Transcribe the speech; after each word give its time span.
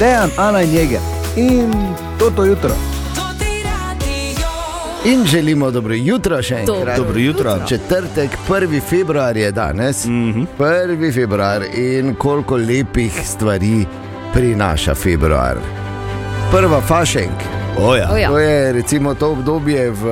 Dejan, 0.00 0.30
Ana 0.36 0.62
in 0.62 0.72
Jeger. 0.72 1.00
In 1.36 1.70
to 2.18 2.30
to 2.30 2.44
jutro. 2.44 2.70
In 5.04 5.24
želimo 5.26 5.70
dobro 5.70 5.94
jutro 5.94 6.42
še 6.42 6.54
enkrat. 6.54 6.66
Dobro. 6.68 6.96
Dobro 6.96 7.18
jutro. 7.18 7.58
Četrtek, 7.68 8.30
1. 8.48 8.80
februar 8.82 9.36
je 9.36 9.52
danes. 9.52 10.04
Mm 10.04 10.28
Mhm. 10.28 10.40
-hmm. 10.40 10.46
1. 10.58 11.14
februar 11.14 11.62
in 11.74 12.14
koliko 12.14 12.56
lepih 12.56 13.20
stvari 13.24 13.86
prinaša 14.32 14.94
februar. 14.94 15.56
Prva 16.50 16.80
fašenk. 16.80 17.40
O 17.78 17.96
ja. 17.96 18.08
O 18.12 18.16
ja. 18.16 18.28
To 18.28 18.38
je 18.38 18.72
recimo 18.72 19.14
to 19.14 19.30
obdobje 19.30 19.90
v, 19.90 20.04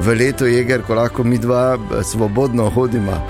v 0.00 0.14
letu, 0.14 0.46
jeger, 0.46 0.82
ko 0.82 0.94
lahko 0.94 1.24
mi 1.24 1.38
dva 1.38 1.74
eh, 1.76 2.04
svobodno 2.04 2.70
hodimo. 2.70 3.22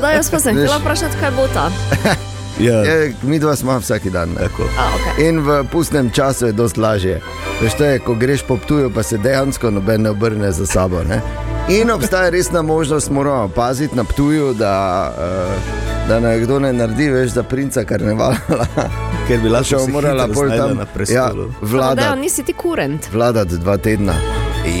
Da, 0.00 0.10
jaz 0.10 0.30
pa 0.30 0.40
sem 0.40 0.56
htela 0.56 0.78
vprašati, 0.78 1.16
kaj 1.20 1.30
bo 1.30 1.46
ta. 1.54 1.70
ja. 2.60 2.82
Je, 2.84 3.14
mi 3.22 3.38
dva 3.38 3.56
smo 3.56 3.78
vsak 3.78 4.08
dan. 4.10 4.30
A, 4.38 4.48
okay. 4.48 5.28
In 5.28 5.40
v 5.40 5.64
pustnem 5.72 6.10
času 6.10 6.46
je 6.46 6.52
dosti 6.52 6.80
lažje. 6.80 7.20
Veš, 7.62 7.74
to 7.74 7.84
je, 7.84 7.98
ko 7.98 8.14
greš 8.14 8.42
po 8.42 8.56
tuju, 8.56 8.90
pa 8.94 9.02
se 9.02 9.18
dejansko 9.18 9.70
noben 9.70 10.02
ne 10.02 10.10
obrne 10.10 10.52
za 10.52 10.66
sabo. 10.66 11.02
Ne? 11.08 11.20
In 11.68 11.90
obstaja 11.90 12.30
resna 12.30 12.62
možnost, 12.62 13.10
moramo 13.10 13.48
paziti 13.48 13.96
na 13.96 14.04
tuju, 14.04 14.54
da, 14.54 15.12
eh, 15.18 16.08
da 16.08 16.20
naj 16.20 16.40
kdo 16.40 16.58
ne 16.58 16.72
naredi 16.72 17.10
več 17.10 17.30
za 17.30 17.42
princa 17.42 17.84
karnevala. 17.84 18.36
Ker 19.28 19.40
bi 19.40 19.48
lahko 19.48 19.86
morala 19.92 20.26
pol 20.26 20.48
znašla 20.48 20.66
tam 20.66 20.76
na 20.76 20.86
ja, 21.08 21.32
vladati, 21.60 22.20
nisi 22.20 22.42
ti 22.42 22.52
kurent. 22.52 23.12
vladati 23.12 23.58
dva 23.58 23.76
tedna. 23.76 24.14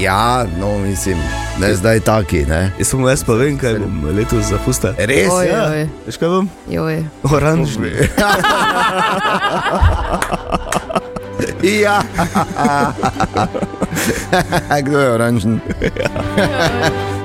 Ja, 0.00 0.46
no, 0.60 0.78
mislim, 0.78 1.18
ne 1.60 1.74
zdaj 1.74 2.00
taki. 2.00 2.44
Ne? 2.44 2.72
Jaz 2.78 2.88
samo 2.88 3.08
jaz 3.08 3.24
pa 3.24 3.32
vem, 3.34 3.58
kaj 3.58 3.74
bom 3.74 4.04
letos 4.12 4.44
za 4.44 4.58
fusta. 4.58 4.94
Res 4.98 5.28
Oj, 5.30 5.44
je. 5.44 5.50
Ja, 5.50 5.64
oj. 5.66 5.88
veš 6.06 6.16
kaj 6.16 6.28
bom? 6.28 6.48
Joj. 6.68 7.04
Oranžni. 7.24 7.90
Ja. 11.62 12.02
Kdo 14.82 14.98
je 14.98 15.10
oranžen? 15.10 15.60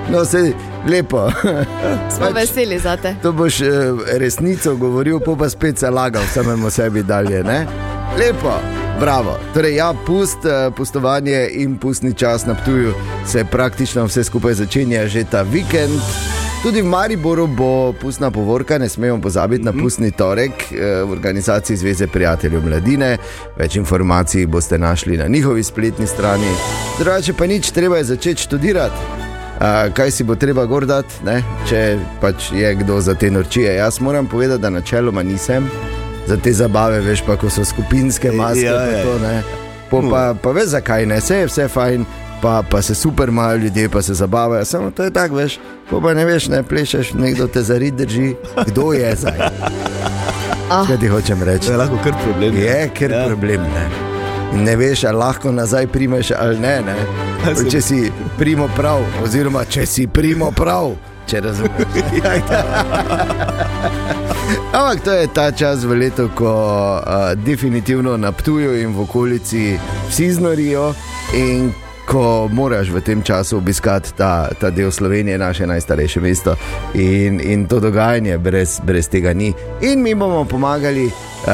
No, 0.03 0.25
se 0.25 0.52
lepo. 0.86 1.30
Smo 2.09 2.25
Pač- 2.25 2.33
veseli 2.36 2.80
za 2.80 2.97
te. 2.97 3.15
To 3.21 3.31
boš 3.31 3.61
eh, 3.61 3.67
resnico 4.13 4.75
govoril, 4.75 5.19
pa 5.19 5.31
pa 5.36 5.49
spet 5.49 5.80
se 5.80 5.89
lagal 5.89 6.21
samemu 6.27 6.69
sebi 6.69 7.03
dalje. 7.03 7.43
Ne? 7.43 7.65
Lepo, 8.17 8.52
bravo. 8.99 9.38
Torej, 9.53 9.75
ja, 9.75 9.94
pust, 10.05 10.45
eh, 10.45 10.72
pustovanje 10.77 11.49
in 11.53 11.77
pustni 11.77 12.13
čas 12.13 12.45
na 12.45 12.55
Ptuju 12.55 12.94
se 13.27 13.45
praktično 13.45 14.05
vse 14.05 14.23
skupaj 14.23 14.53
začenja 14.53 15.08
že 15.08 15.23
ta 15.23 15.41
vikend. 15.41 16.02
Tudi 16.63 16.81
v 16.81 16.86
Mariboru 16.86 17.47
bo 17.47 17.94
pustna 18.02 18.31
povorka, 18.31 18.77
ne 18.77 18.89
smemo 18.89 19.21
pozabiti 19.21 19.64
na 19.64 19.73
pustni 19.73 20.11
torek 20.11 20.52
eh, 20.52 21.03
v 21.03 21.11
organizaciji 21.11 21.77
Zveze 21.77 22.08
prijateljev 22.08 22.66
mladine. 22.66 23.17
Več 23.58 23.75
informacij 23.75 24.45
boste 24.45 24.77
našli 24.77 25.17
na 25.17 25.27
njihovi 25.27 25.64
spletni 25.64 26.08
strani. 26.08 26.47
Drugače 26.99 27.33
pa 27.33 27.45
nič, 27.45 27.71
treba 27.71 27.97
je 27.97 28.03
začeti 28.03 28.41
študirati. 28.41 28.95
A, 29.59 29.89
kaj 29.94 30.11
si 30.11 30.23
bo 30.23 30.36
treba 30.36 30.66
gordati, 30.66 31.21
če 31.69 31.99
pač 32.21 32.52
je 32.52 32.75
kdo 32.75 32.99
za 33.02 33.16
te 33.16 33.31
norčije. 33.31 33.75
Jaz 33.75 33.99
moram 33.99 34.27
povedati, 34.27 34.61
da 34.61 34.69
načeloma 34.69 35.23
nisem 35.23 35.69
za 36.27 36.38
te 36.38 36.53
zabave, 36.53 36.99
veš 36.99 37.21
pa, 37.21 37.35
ko 37.35 37.49
so 37.49 37.66
skupinske 37.66 38.31
maske. 38.31 38.61
Ja, 38.61 38.73
pa 38.73 38.83
ja. 38.88 39.03
to, 39.03 39.19
ne. 39.19 39.43
Po, 39.89 40.02
pa, 40.09 40.33
pa 40.33 40.52
veš, 40.52 40.65
zakaj 40.73 41.05
ne, 41.05 41.17
vse 41.17 41.35
je 41.38 41.45
vse 41.45 41.67
fajn. 41.67 42.05
Pa, 42.41 42.63
pa 42.63 42.81
se 42.81 42.95
super 42.95 43.30
imajo 43.30 43.55
ljudje, 43.57 43.89
pa 43.89 44.02
se 44.02 44.13
zabavajo, 44.13 44.65
samo 44.65 44.91
to 44.91 45.03
je 45.03 45.11
tako, 45.11 45.35
veš. 45.35 45.59
Po 45.89 46.02
pa 46.02 46.13
ne 46.13 46.25
veš, 46.25 46.47
ne 46.47 46.63
plešeš, 46.63 47.13
nekdo 47.13 47.47
te 47.47 47.61
zarid 47.61 47.93
drži, 47.93 48.33
kdo 48.67 48.93
je 48.93 49.15
zdaj. 49.15 49.39
Ah. 50.69 50.83
Kaj 50.88 50.97
ti 50.97 51.07
hočem 51.07 51.43
reči? 51.43 51.65
To 51.65 51.71
je 51.71 51.77
lahko 51.77 51.97
kar 52.03 52.13
problem. 52.23 52.58
Je, 52.58 52.89
ker 52.89 53.11
je 53.11 53.17
Ja. 53.17 53.27
problem. 53.27 53.61
Ne? 53.63 53.85
Ne 54.55 54.75
veš, 54.75 55.03
ali 55.03 55.17
lahko 55.17 55.52
nazaj 55.52 55.87
primeš 55.87 56.31
ali 56.31 56.59
ne. 56.59 56.81
ne? 56.81 56.95
Ja, 57.43 57.69
Če 57.69 57.81
si 57.81 58.11
primo 58.39 58.67
prav, 58.75 59.03
oziroma 59.23 59.65
če 59.65 59.86
si 59.86 60.08
primo 60.08 60.52
prav, 60.52 60.93
če 61.28 61.42
razumeš. 61.42 61.72
Ampak 64.73 65.04
to 65.04 65.11
je 65.11 65.28
ta 65.34 65.52
čas 65.52 65.84
v 65.84 65.95
letu, 65.95 66.30
ko 66.36 66.54
uh, 66.98 67.04
definitivno 67.45 68.17
na 68.17 68.32
Ptuju 68.32 68.82
in 68.82 68.94
v 68.94 69.02
okolici 69.02 69.80
vsi 70.10 70.34
znorijo 70.34 70.94
in 71.34 71.73
ko 72.06 72.50
moraš 72.52 72.89
v 72.89 73.02
tem 73.02 73.23
času 73.23 73.58
obiskati 73.58 74.14
ta, 74.17 74.50
ta 74.60 74.70
del 74.70 74.92
Slovenije, 74.92 75.38
naše 75.38 75.67
najstarejše 75.67 76.20
mesto. 76.20 76.56
In, 76.94 77.40
in 77.42 77.67
to 77.67 77.80
dogajanje 77.80 78.38
brez, 78.38 78.80
brez 78.84 79.10
tega 79.10 79.34
ni. 79.34 79.54
In 79.82 80.02
mi 80.02 80.16
bomo 80.16 80.45
pomagali. 80.45 81.11
Uh, 81.44 81.50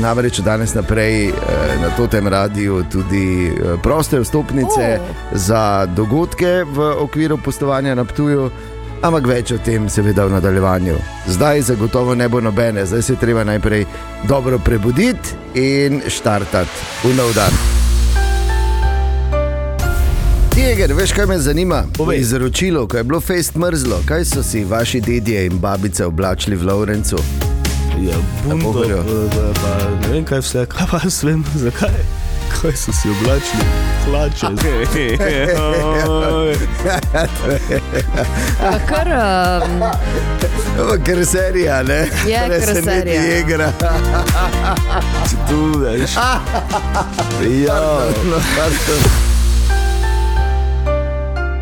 namreč 0.00 0.38
od 0.38 0.44
danes 0.44 0.74
naprej 0.74 1.32
uh, 1.32 1.36
na 1.80 2.06
tem 2.06 2.28
radiju 2.28 2.84
tudi 2.92 3.48
uh, 3.48 3.80
proste 3.82 4.20
vstopnice 4.20 5.00
Oh. 5.00 5.06
za 5.32 5.86
dogodke 5.86 6.64
v 6.64 6.92
okviru 7.00 7.38
postovanja 7.38 7.94
na 7.94 8.04
Ptuju, 8.04 8.50
ampak 9.02 9.26
več 9.26 9.52
o 9.52 9.58
tem, 9.64 9.88
seveda, 9.88 10.26
v 10.26 10.36
nadaljevanju. 10.36 10.96
Zdaj 11.28 11.62
zagotovo 11.72 12.14
ne 12.14 12.28
bo 12.28 12.40
nobene, 12.40 12.86
zdaj 12.86 13.02
se 13.02 13.16
treba 13.16 13.44
najprej 13.44 13.84
dobro 14.28 14.58
prebuditi 14.58 15.36
in 15.54 16.02
štartati 16.08 17.04
v 17.04 17.14
nov 17.16 17.34
dan. 17.34 17.52
Tiger, 20.54 20.92
veš, 20.92 21.12
kaj 21.16 21.26
me 21.26 21.38
zanima? 21.38 21.84
Povej. 21.96 22.20
Izročilo, 22.20 22.86
ko 22.88 22.96
je 22.96 23.04
bilo 23.04 23.20
fest 23.20 23.56
mrzlo, 23.56 24.02
kaj 24.06 24.24
so 24.24 24.42
si 24.42 24.64
vaši 24.64 25.00
dedje 25.00 25.46
in 25.46 25.58
babice 25.58 26.04
oblačili 26.06 26.56
v 26.56 26.66
Lovrencu? 26.68 27.16
Ja, 28.00 28.16
bundo, 28.48 29.04
pa, 29.32 29.52
pa 29.60 29.72
ne 30.00 30.12
vem 30.12 30.24
kaj 30.24 30.40
vse, 30.40 30.66
kaj 30.68 30.86
pa 30.90 31.00
jaz 31.04 31.22
vem, 31.24 31.44
zakaj. 31.56 32.19
Kaj 32.50 32.72
so 32.76 32.92
si 32.92 33.08
oblačili? 33.10 33.64
Hlače. 34.04 34.46
Kar, 38.88 39.08
um, 39.68 39.82
ker 41.04 41.26
serija, 41.26 41.82
ne? 41.82 42.06
Je 42.26 42.40
Preseneti 42.46 42.86
karserija, 42.86 43.22
ja. 43.22 43.38
igra. 43.38 43.72
Si 45.28 45.36
tu, 45.48 45.78
veš. 45.78 46.10
Ja, 47.66 48.00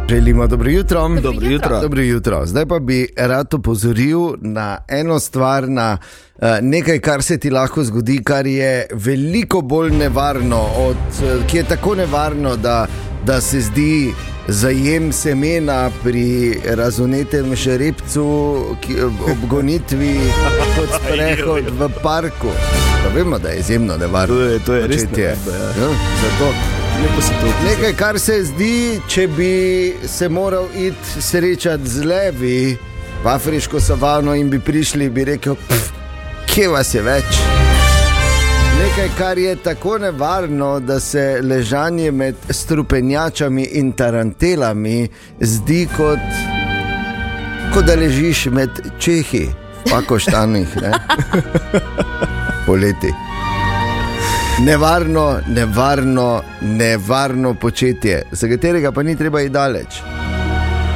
Želimo 0.08 0.46
dobro 0.46 0.70
jutro. 0.70 1.08
dobro 1.12 1.46
jutro. 1.46 1.80
Dobro 1.80 2.00
jutro. 2.02 2.46
Zdaj 2.46 2.66
pa 2.66 2.78
bi 2.78 3.08
rad 3.16 3.54
opozoril 3.54 4.20
na 4.36 4.78
eno 4.88 5.18
stvar, 5.18 5.68
na 5.68 5.98
uh, 6.34 6.42
nekaj, 6.62 6.98
kar 6.98 7.22
se 7.22 7.38
ti 7.38 7.50
lahko 7.50 7.84
zgodi, 7.84 8.22
kar 8.24 8.46
je 8.46 8.86
veliko 8.92 9.60
bolj 9.60 9.90
nevarno, 9.92 10.56
od, 10.78 10.96
uh, 10.96 11.46
ki 11.46 11.56
je 11.56 11.64
tako 11.64 11.94
nevarno, 11.94 12.56
da, 12.56 12.86
da 13.24 13.40
se 13.40 13.60
zdi 13.60 14.12
zajem 14.48 15.12
semena 15.12 15.90
pri 16.02 16.26
razunetem 16.66 17.56
šerepcu, 17.56 18.26
ki, 18.80 18.94
ob 19.02 19.48
gonitvi 19.48 20.20
kot 20.76 20.88
sprehod 20.96 21.64
v 21.70 21.88
parku. 22.02 22.48
Pa 23.04 23.14
vemo, 23.14 23.38
da 23.38 23.48
je 23.48 23.58
izjemno 23.58 23.96
nevarno. 23.96 24.34
To 24.34 24.40
je- 24.42 24.58
to 24.58 24.74
je 24.74 24.86
res 24.86 25.02
početje. 25.02 25.36
nevarno, 25.46 25.82
ja. 25.82 25.84
Ja, 25.84 25.94
zato. 26.22 26.77
Nekaj, 27.64 27.92
kar 27.96 28.18
se 28.18 28.42
zdi, 28.44 29.00
če 29.08 29.26
bi 29.28 29.94
se 30.06 30.28
moral 30.28 30.68
iti 30.76 31.22
srečati 31.22 31.88
z 31.88 32.04
levi 32.04 32.76
v 33.24 33.28
afriško 33.28 33.80
savano 33.80 34.34
in 34.34 34.50
bi 34.50 34.58
prišli, 34.60 35.10
bi 35.10 35.24
rekel, 35.24 35.54
"Pf, 35.54 35.90
kje 36.46 36.68
vas 36.68 36.94
je 36.94 37.02
več. 37.02 37.24
Nekaj, 38.78 39.08
kar 39.18 39.38
je 39.38 39.56
tako 39.56 39.98
nevarno, 39.98 40.80
da 40.80 41.00
se 41.00 41.40
ležanje 41.42 42.10
med 42.10 42.34
strupenjačami 42.50 43.62
in 43.62 43.92
tarantelami 43.92 45.08
zdi 45.40 45.88
kot, 45.96 46.18
kot 47.74 47.84
da 47.84 47.94
ležiš 47.94 48.46
med 48.46 48.70
čehi, 48.98 49.48
pa 49.90 50.02
koštanih, 50.02 50.68
poleti. 52.66 53.12
Nevarno, 54.60 55.40
nevarno, 55.48 56.42
nevarno 56.60 57.54
početje, 57.54 58.22
za 58.32 58.48
katerega 58.48 58.92
pa 58.92 59.02
ni 59.02 59.16
treba 59.16 59.40
iti 59.40 59.50
daleč. 59.50 60.00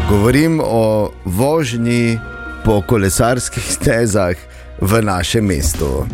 Govorim 0.09 0.61
o 0.65 1.13
vožnji 1.25 2.19
po 2.65 2.83
kolesarskih 2.83 3.63
stezah 3.75 4.35
v 4.81 5.03
našem 5.03 5.45
mestu. 5.45 6.07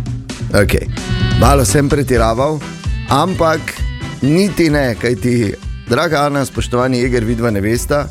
Okay. 0.52 0.88
Malo 1.40 1.64
sem 1.64 1.88
pretiraval, 1.88 2.60
ampak 3.08 3.60
niti 4.22 4.70
ne, 4.70 4.94
kaj 5.00 5.16
ti, 5.16 5.54
draga 5.88 6.26
Ana, 6.26 6.44
spoštovani 6.44 7.00
Jeger, 7.00 7.24
vidva 7.24 7.50
ne 7.50 7.60
veste, 7.60 8.04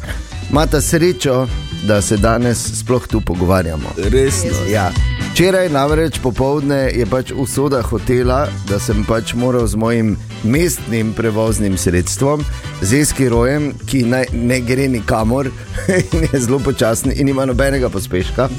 imata 0.50 0.81
srečo, 0.81 1.48
da 1.83 2.01
se 2.01 2.18
danes 2.18 2.79
sploh 2.79 3.07
tu 3.07 3.21
pogovarjamo. 3.21 3.89
Resno. 3.97 4.50
Ja. 4.71 4.91
Včeraj 5.31 5.69
namreč 5.69 6.19
popovdne 6.19 6.75
je 6.75 7.06
pač 7.06 7.31
usoda 7.35 7.81
hotela, 7.81 8.47
da 8.69 8.79
sem 8.79 9.03
pač 9.06 9.33
moral 9.33 9.68
z 9.68 9.75
mojim 9.75 10.15
mestnim 10.44 11.13
prevoznim 11.13 11.77
sredstvom, 11.77 12.41
z 12.81 13.01
Eskirojem, 13.01 13.74
ki 13.85 14.03
naj, 14.03 14.31
ne 14.33 14.59
gre 14.65 14.88
nikamor 14.88 15.51
in 16.13 16.27
je 16.33 16.39
zelo 16.39 16.59
počasen 16.59 17.13
in 17.15 17.29
ima 17.29 17.45
nobenega 17.45 17.89
pospeška. 17.89 18.50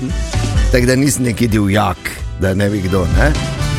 Tako 0.72 0.86
da 0.86 0.96
nisem 0.96 1.24
neki 1.24 1.48
divjak, 1.48 1.98
da 2.40 2.54
ne 2.54 2.70
bi 2.70 2.80
kdo. 2.80 3.06
Ne? 3.18 3.32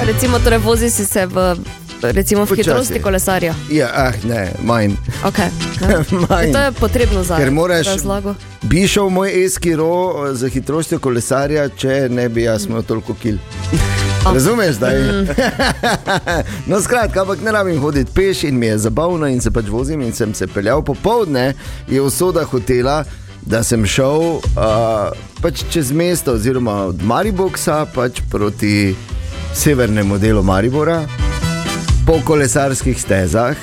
Recimo, 0.06 0.40
torej 0.40 0.60
vozi 0.60 0.90
si 0.90 1.06
se 1.06 1.26
v, 1.26 1.56
recimo, 2.02 2.46
v 2.46 2.50
Počasi. 2.50 2.70
hitrosti 2.70 3.02
kolesarja. 3.02 3.56
Ja, 3.72 3.90
ah, 3.94 4.14
ne, 4.24 4.52
manj. 4.64 4.96
Okay. 5.24 5.50
Ja. 5.82 6.04
Manj. 6.30 6.52
To 6.54 6.60
je 6.60 6.72
potrebno 6.72 7.24
za 7.24 7.38
razlago. 7.86 8.36
Bi 8.62 8.88
šel 8.88 9.10
moj 9.10 9.46
eskiro 9.46 10.14
za 10.34 10.48
hitrostjo 10.48 11.00
kolesarja, 11.00 11.70
če 11.70 12.08
ne 12.10 12.30
bi 12.30 12.44
jaz 12.44 12.66
imel 12.66 12.84
toliko 12.84 13.14
kil. 13.14 13.38
Razumeš, 14.34 14.76
da 14.76 14.88
je? 14.88 15.28
no, 16.70 16.82
skratka, 16.82 17.22
ampak 17.22 17.42
ne 17.42 17.52
rabim 17.52 17.80
hoditi 17.82 18.12
peš 18.16 18.44
in 18.44 18.60
mi 18.60 18.66
je 18.66 18.78
zabavno 18.78 19.28
in 19.28 19.42
se 19.42 19.52
pač 19.52 19.68
vozim 19.68 20.02
in 20.02 20.14
sem 20.14 20.34
se 20.34 20.48
peljal 20.48 20.84
popovdne, 20.84 21.54
je 21.88 22.02
usoda 22.02 22.44
hotela, 22.44 23.04
da 23.42 23.64
sem 23.64 23.86
šel 23.86 24.20
uh, 24.20 24.42
pač 25.42 25.64
čez 25.72 25.92
mesto, 25.92 26.34
oziroma 26.34 26.84
od 26.92 27.04
Mariboka 27.04 27.86
pač 27.96 28.22
proti 28.32 28.96
severnemu 29.56 30.18
delu 30.18 30.44
Maribora, 30.44 31.06
po 32.10 32.18
kolesarskih 32.26 33.02
stezah, 33.02 33.58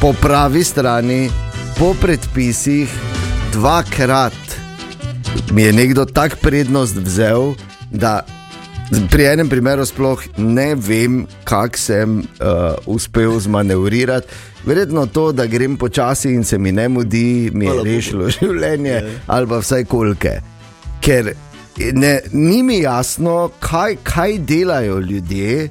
po 0.00 0.10
pravi 0.10 0.64
strani, 0.64 1.30
po 1.78 1.94
predpisih, 1.94 2.90
dvakrat 3.52 4.34
mi 5.54 5.62
je 5.62 5.72
nekdo 5.72 6.04
tak 6.04 6.40
prednost 6.42 6.96
vzel, 6.96 7.54
da 7.90 8.26
pri 9.12 9.28
enem 9.30 9.48
primeru 9.48 9.86
sploh 9.86 10.24
ne 10.42 10.74
vem, 10.74 11.20
kako 11.44 11.78
sem 11.78 12.16
uh, 12.18 12.74
uspel 12.86 13.38
zmanevrirati. 13.38 14.26
Verjetno 14.66 15.06
to, 15.06 15.28
da 15.32 15.46
grem 15.46 15.76
počasi 15.76 16.34
in 16.34 16.42
se 16.44 16.58
mi 16.58 16.72
ne 16.72 16.88
mudi, 16.88 17.50
mi 17.54 17.70
je 17.70 17.76
rešilo 17.84 18.30
življenje, 18.40 19.04
ali 19.26 19.46
pa 19.46 19.62
vsaj 19.62 19.86
kolke. 19.86 20.34
Ker 20.98 21.30
ne, 21.94 22.12
ni 22.32 22.58
mi 22.66 22.82
jasno, 22.82 23.52
kaj, 23.62 24.00
kaj 24.02 24.38
delajo 24.50 24.98
ljudje 24.98 25.68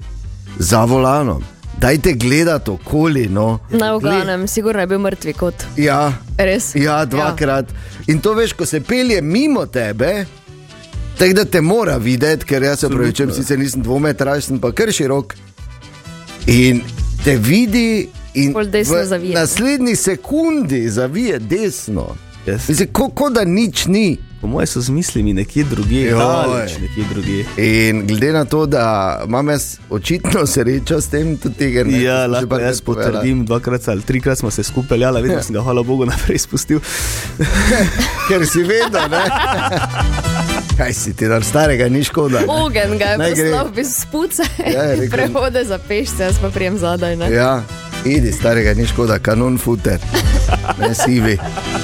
za 0.55 0.85
volanom. 0.87 1.56
Dajte 1.77 2.13
gledati 2.13 2.71
okoli. 2.71 3.27
No. 3.27 3.59
Na 3.69 3.93
oganem, 3.93 4.47
sigurno 4.47 4.81
je 4.81 4.87
bil 4.87 4.99
mrtvi 4.99 5.33
kot. 5.33 5.53
Ja, 5.77 6.13
Res? 6.37 6.75
Ja, 6.75 7.05
dvakrat. 7.05 7.65
Ja. 7.67 8.03
In 8.07 8.19
to 8.19 8.33
veš, 8.33 8.53
ko 8.53 8.65
se 8.65 8.81
pelje 8.81 9.21
mimo 9.21 9.65
tebe, 9.65 10.25
tako 11.17 11.33
da 11.33 11.45
te 11.45 11.61
mora 11.61 11.97
videti, 11.97 12.45
ker 12.45 12.63
jaz 12.63 12.79
se 12.79 12.89
pravi, 12.89 13.13
če 13.13 13.27
sicer 13.31 13.59
nisem 13.59 13.81
dvometraž, 13.81 14.43
sem 14.43 14.59
pa 14.59 14.71
kar 14.71 14.91
širok. 14.91 15.35
In 16.47 16.81
te 17.23 17.35
vidi, 17.37 18.07
in 18.33 18.53
v 18.53 18.85
naslednji 19.33 19.95
sekundi 19.97 20.89
zavije 20.89 21.39
desno. 21.39 22.15
Jaz- 22.45 22.69
Mislim, 22.69 22.87
ko, 22.91 23.09
ko 23.09 23.29
da 23.29 23.43
nič 23.43 23.85
ni. 23.85 24.17
Po 24.37 24.47
mojem 24.47 24.67
so 24.67 24.81
z 24.81 24.89
mislimi 24.89 25.33
nekje 25.33 25.63
drugje, 25.65 26.11
daleč 26.11 26.71
nekje 26.73 27.03
drugje. 27.05 27.45
In 27.57 28.07
glede 28.07 28.31
na 28.31 28.45
to, 28.45 28.65
da 28.67 28.83
imam 29.25 29.49
jaz 29.49 29.63
očitno 29.89 30.45
srečo 30.45 31.01
s 31.01 31.07
tem, 31.07 31.37
tudi 31.37 31.55
tega 31.55 31.83
ne 31.83 32.01
Ja, 32.01 32.27
lahko 32.27 32.57
jaz 32.57 32.81
povedala. 32.81 33.11
potrdim, 33.13 33.45
dvakrat 33.45 33.87
ali 33.87 34.01
trikrat 34.03 34.37
smo 34.37 34.51
se 34.51 34.63
skupaj 34.63 34.89
peljali, 34.89 35.21
vedno 35.21 35.41
sem 35.41 35.53
ga, 35.53 35.61
hvala 35.61 35.83
Bogu, 35.83 36.05
naprej 36.05 36.37
spustil. 36.39 36.79
Ker 38.27 38.45
si 38.45 38.61
vedel, 38.61 39.09
ne? 39.09 39.23
Kaj 40.77 40.93
si 40.93 41.13
ti, 41.13 41.25
da 41.25 41.41
starega 41.41 41.89
ni 41.89 42.03
škoda. 42.03 42.39
ne? 42.39 42.45
Ogen 42.47 42.97
ga 42.97 43.05
je 43.05 43.17
gre. 43.33 43.49
poslal 43.49 43.69
iz 43.75 43.95
spuce, 43.95 44.43
Ja, 44.67 44.83
rekel- 44.93 45.09
prehode 45.11 45.63
za 45.65 45.79
pešce, 45.79 46.23
jaz 46.23 46.37
pa 46.37 46.49
prijem 46.49 46.77
zadaj. 46.77 47.15
Ne? 47.15 47.31
Ja, 47.31 47.63
idi, 48.05 48.31
starega 48.31 48.73
ni 48.73 48.85
škoda, 48.85 49.17
kanon 49.19 49.57
futer, 49.57 49.97
ne 50.79 50.93
sivi. 50.95 51.37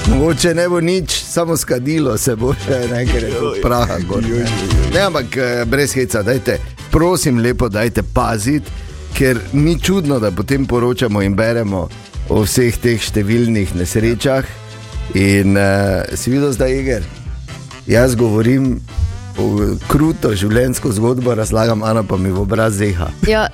Mogoče 0.08 0.54
ne 0.54 0.68
bo 0.68 0.80
nič, 0.80 1.22
samo 1.24 1.56
skadilo 1.56 2.18
se 2.18 2.36
bo 2.36 2.54
še 2.54 2.80
nekaj 2.90 3.28
praha. 3.62 3.98
Gor, 4.08 4.22
ne. 4.22 4.46
ne, 4.94 5.00
ampak 5.00 5.36
eh, 5.36 5.64
brez 5.66 5.94
heca, 5.94 6.22
dajte, 6.22 6.58
prosim, 6.90 7.38
lepo, 7.38 7.68
dajte 7.68 8.02
paziti, 8.02 8.70
ker 9.14 9.40
ni 9.52 9.78
čudno, 9.80 10.18
da 10.18 10.30
potem 10.30 10.66
poročamo 10.66 11.22
in 11.22 11.34
beremo 11.34 11.88
o 12.28 12.42
vseh 12.44 12.76
teh 12.80 13.00
številnih 13.00 13.74
nesrečah. 13.78 14.46
In 15.14 15.58
uh, 15.60 16.16
si 16.16 16.32
videl 16.32 16.54
zdaj, 16.56 16.78
Iger, 16.80 17.08
jaz 17.86 18.16
govorim. 18.18 18.78
Kruto 19.90 20.30
življenjsko 20.38 20.92
zgodbo 20.94 21.32
razlagam, 21.34 21.82
Ana 21.82 22.04
pa 22.06 22.14
mi 22.14 22.30
v 22.30 22.44
obraz 22.44 22.76
zeha. 22.78 23.08
Ja, 23.26 23.48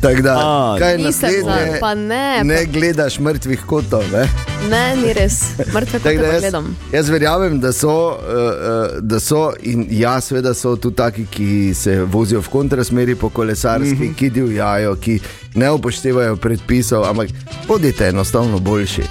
Tako 0.00 0.22
da, 0.22 0.34
A, 0.38 0.76
kaj 0.78 0.98
naslednje? 0.98 1.78
pa 1.80 1.94
ne, 1.94 2.40
Ne 2.44 2.64
gledaš 2.64 3.18
mrtvih 3.18 3.60
kotov. 3.66 4.02
Ne? 4.12 4.28
ne, 4.70 4.96
ni 4.96 5.12
res. 5.12 5.40
Mrtve 5.74 5.98
kot 5.98 6.02
da 6.02 6.22
pa 6.22 6.32
Jaz, 6.32 6.40
gledam. 6.40 6.76
jaz 6.92 7.08
verjamem, 7.08 7.60
da 7.60 7.72
so, 7.72 8.08
uh, 8.08 8.98
da 9.00 9.20
so, 9.20 9.52
in 9.62 9.86
ja, 9.90 10.20
seveda 10.20 10.54
so 10.54 10.76
tudi 10.76 10.96
taki, 10.96 11.26
ki 11.30 11.74
se 11.74 12.02
vozijo 12.04 12.40
v 12.40 12.48
kontrasmeri 12.48 13.14
po 13.14 13.28
kolesarski, 13.28 13.94
mm 13.94 14.02
-hmm. 14.02 14.14
ki 14.14 14.30
divjajo, 14.30 14.96
ki 14.96 15.20
ne 15.54 15.70
upoštevajo 15.70 16.36
predpisov, 16.36 17.04
ampak 17.04 17.28
bodite 17.68 18.08
enostavno 18.08 18.58
boljši. 18.58 19.02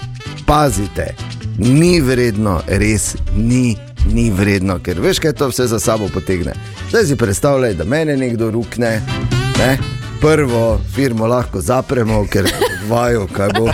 Pazite, 0.45 1.15
ni 1.57 2.01
vredno, 2.01 2.62
res 2.68 3.15
ni, 3.35 3.77
ni 4.13 4.31
vredno, 4.31 4.80
ker 4.80 5.00
veš, 5.00 5.19
kaj 5.19 5.33
to 5.33 5.47
vse 5.47 5.68
za 5.68 5.80
sabo 5.80 6.07
potegne. 6.13 6.53
Zdaj 6.89 7.06
si 7.06 7.15
predstavljaj, 7.15 7.74
da 7.74 7.83
mene 7.83 8.18
nekdo 8.18 8.51
rukne. 8.51 9.01
Ne? 9.59 9.98
Prvo 10.21 10.80
firmo 10.95 11.27
lahko 11.27 11.62
zapremo, 11.62 12.25
ker 12.31 12.48
vajo, 12.89 13.27
kaj 13.36 13.50
bo. 13.57 13.69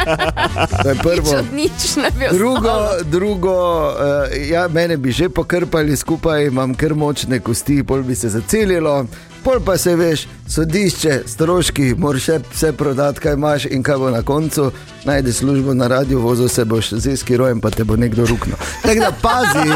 To 0.83 0.89
je 0.89 0.95
prvo. 1.03 1.41
Nič 1.53 1.75
nič 1.75 1.95
ne 1.95 2.09
bi 2.19 2.37
Drugo, 2.37 2.89
drugo 3.03 3.55
uh, 3.89 4.49
ja, 4.49 4.67
mene 4.67 4.97
bi 4.97 5.11
že 5.11 5.29
pokrpali 5.29 5.95
skupaj, 5.97 6.45
imam 6.45 6.75
kar 6.75 6.93
močne 6.93 7.39
kosti, 7.39 7.83
pol 7.83 8.03
bi 8.03 8.15
se 8.15 8.29
zacelilo. 8.29 9.05
Pol 9.43 9.59
pa 9.65 9.77
se 9.77 9.95
veš, 9.95 10.25
sodišče, 10.49 11.19
stroški, 11.29 11.93
moraš 11.97 12.23
še 12.23 12.39
vse 12.49 12.71
prodati, 12.73 13.21
kaj 13.21 13.33
imaš 13.37 13.65
in 13.69 13.83
kaj 13.83 13.97
bo 14.01 14.09
na 14.09 14.23
koncu. 14.25 14.71
Najdi 15.05 15.33
službo 15.33 15.73
na 15.73 15.87
radiju, 15.87 16.19
vozil 16.19 16.49
se 16.49 16.65
boš 16.65 16.89
z 16.97 17.13
eskirojem, 17.13 17.61
pa 17.61 17.69
te 17.69 17.83
bo 17.83 17.95
nekdo 17.95 18.25
ruknil. 18.25 18.57
Tako 18.81 18.99
da 18.99 19.11
pazi, 19.21 19.69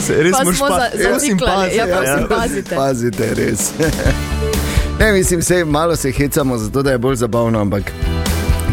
se 0.00 0.14
Res 0.22 0.32
Pa 0.32 0.44
smo 0.44 0.68
pa, 0.68 0.80
za- 0.94 1.12
zaciklali, 1.12 1.76
ja, 1.76 1.86
prosim, 1.86 2.28
pazite. 2.28 2.74
pazite, 2.76 3.34
res. 3.34 3.70
Ne, 4.98 5.12
mislim, 5.12 5.42
se 5.42 5.64
malo 5.64 5.96
se 5.96 6.12
hecamo, 6.12 6.58
zato 6.58 6.82
da 6.82 6.90
je 6.90 6.98
bolj 6.98 7.16
zabavno, 7.16 7.60
ampak 7.60 7.92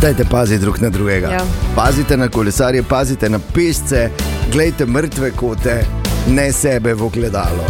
dajte 0.01 0.25
paziti 0.25 0.61
drug 0.61 0.79
na 0.79 0.89
drugega. 0.89 1.27
Ja. 1.27 1.41
Pazite 1.75 2.17
na 2.17 2.27
kolesarje, 2.27 2.83
pazite 2.83 3.29
na 3.29 3.39
pešce, 3.53 4.09
gledajte 4.51 4.85
mrtve 4.85 5.31
kote, 5.31 5.85
ne 6.27 6.51
sebe 6.51 6.93
v 6.93 7.03
ogledalo. 7.03 7.65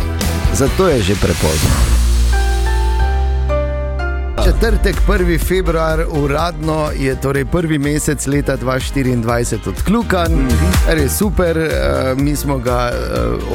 Zato 0.53 0.87
je 0.87 1.01
že 1.01 1.15
prepozno. 1.15 1.90
Četrtek, 4.43 4.95
1. 5.07 5.39
februar, 5.47 6.05
uradno 6.09 6.89
je 6.99 7.21
torej 7.21 7.45
prvi 7.45 7.77
mesec 7.77 8.27
leta 8.27 8.57
2024 8.57 9.69
odkljukan, 9.69 10.47
kar 10.85 10.97
je 10.97 11.09
super. 11.09 11.57
eh, 11.57 11.71
Mi 12.17 12.35
smo 12.35 12.57
ga 12.57 12.91
eh, 12.93 12.97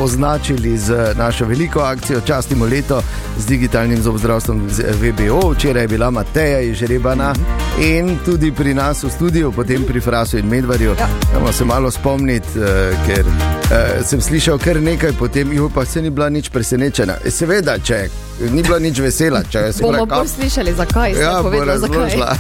označili 0.00 0.78
z 0.78 1.14
našo 1.18 1.44
veliko 1.46 1.80
akcijo 1.80 2.20
Častimo 2.20 2.64
leto 2.64 3.02
z 3.38 3.46
digitalnim 3.46 4.02
zobozdravstvom 4.02 4.70
z 4.70 4.82
VBO. 5.02 5.50
Včeraj 5.50 5.82
je 5.82 5.88
bila 5.88 6.10
Mateja 6.10 6.60
izžrebana 6.60 7.34
in 7.80 8.18
tudi 8.24 8.52
pri 8.52 8.74
nas 8.74 9.02
v 9.04 9.10
studiu, 9.10 9.52
potem 9.52 9.84
pri 9.84 10.00
Frasu 10.00 10.38
in 10.38 10.46
Medvarju. 10.46 10.94
Moramo 11.32 11.52
se 11.52 11.64
malo 11.64 11.90
spomniti, 11.90 12.48
eh, 12.58 12.92
ker 13.06 13.24
eh, 13.70 14.04
sem 14.04 14.20
slišal 14.20 14.58
kar 14.58 14.82
nekaj, 14.82 15.12
potem 15.12 15.52
jo 15.52 15.70
pa 15.74 15.84
se 15.84 16.02
ni 16.02 16.10
bila 16.10 16.28
nič 16.28 16.48
presenečena. 16.48 17.14
E, 17.24 17.30
Seveda, 17.30 17.78
če 17.78 18.08
ni 18.50 18.62
bila 18.62 18.78
nič 18.78 18.98
vesela, 18.98 19.42
če 19.50 19.72
se 19.72 19.82
Bomo 19.82 20.06
bolj 20.06 20.28
slišali, 20.28 20.72
zakaj 20.76 21.12
Ja, 21.20 21.42
bo 21.42 21.64
razložila. 21.64 22.36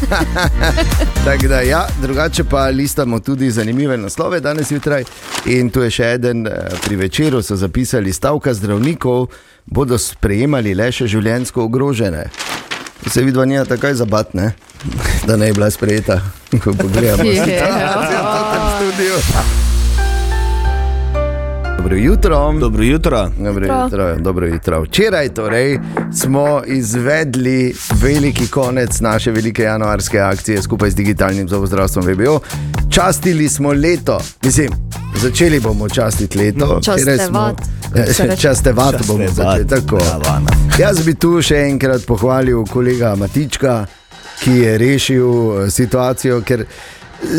Tako 1.26 1.48
da, 1.48 1.60
ja, 1.60 1.86
drugače 2.02 2.44
pa 2.44 2.66
listamo 2.68 3.20
tudi 3.20 3.50
zanimive 3.50 3.96
naslove 3.96 4.40
danes 4.40 4.68
zjutraj. 4.68 5.04
In 5.46 5.70
tu 5.70 5.82
je 5.82 5.90
še 5.90 6.18
en, 6.22 6.46
eh, 6.46 6.52
pri 6.84 6.96
večeru 6.96 7.42
so 7.42 7.56
zapisali, 7.56 8.12
stavka 8.12 8.54
zdravnikov 8.54 9.26
bodo 9.66 9.98
sprejemali 9.98 10.74
le 10.74 10.92
še 10.92 11.06
življenjsko 11.06 11.64
ogrožene. 11.64 12.30
Se 13.10 13.22
vidi, 13.22 13.38
da 13.38 13.44
ni 13.44 13.58
tako 13.68 13.94
zabatne, 13.94 14.52
da 15.26 15.36
ne 15.36 15.46
bi 15.46 15.52
bila 15.52 15.70
sprejeta, 15.70 16.20
ko 16.62 16.74
pogledamo 16.74 17.30
Je. 17.30 17.44
situacijo 17.44 18.26
v 18.32 18.42
tem 18.52 18.66
studiu. 18.76 19.65
Dobro 21.86 21.98
jutro. 21.98 22.52
Dobro 22.52 22.82
jutro. 22.82 23.30
Dobro 23.38 23.64
Jutro. 23.64 23.84
jutro, 23.84 24.16
dobro 24.16 24.46
jutro. 24.46 24.82
Včeraj 24.82 25.28
torej 25.28 25.78
smo 26.12 26.62
izvedli 26.66 27.74
veliki 27.92 28.46
konec 28.46 29.00
naše 29.00 29.30
velike 29.30 29.62
januarske 29.62 30.20
akcije 30.20 30.62
skupaj 30.62 30.90
z 30.90 30.94
digitalnim 30.94 31.48
zobozdravstvom 31.48 32.04
VBO. 32.06 32.40
Častili 32.90 33.48
smo 33.48 33.72
leto, 33.72 34.20
mislim, 34.42 34.70
začeli 35.16 35.60
bomo 35.60 35.88
častiti 35.88 36.38
leto. 36.38 36.78
Včeraj 36.78 37.18
smo- 37.18 37.54
Častevat, 37.54 37.56
kako 37.94 38.12
se 38.14 38.22
reče? 38.22 38.36
Častevat 38.38 39.06
bomo 39.06 39.28
začeli. 39.28 39.68
Tako. 39.68 39.96
Bravo, 39.96 40.24
Ana. 40.28 40.50
Jaz 40.78 41.04
bi 41.04 41.14
tu 41.14 41.42
še 41.42 41.56
enkrat 41.56 42.02
pohvalil 42.04 42.64
kolega 42.64 43.14
Matička, 43.16 43.86
ki 44.40 44.50
je 44.52 44.78
rešil 44.78 45.28
eh, 45.56 45.70
situacijo, 45.70 46.40
ker 46.40 46.64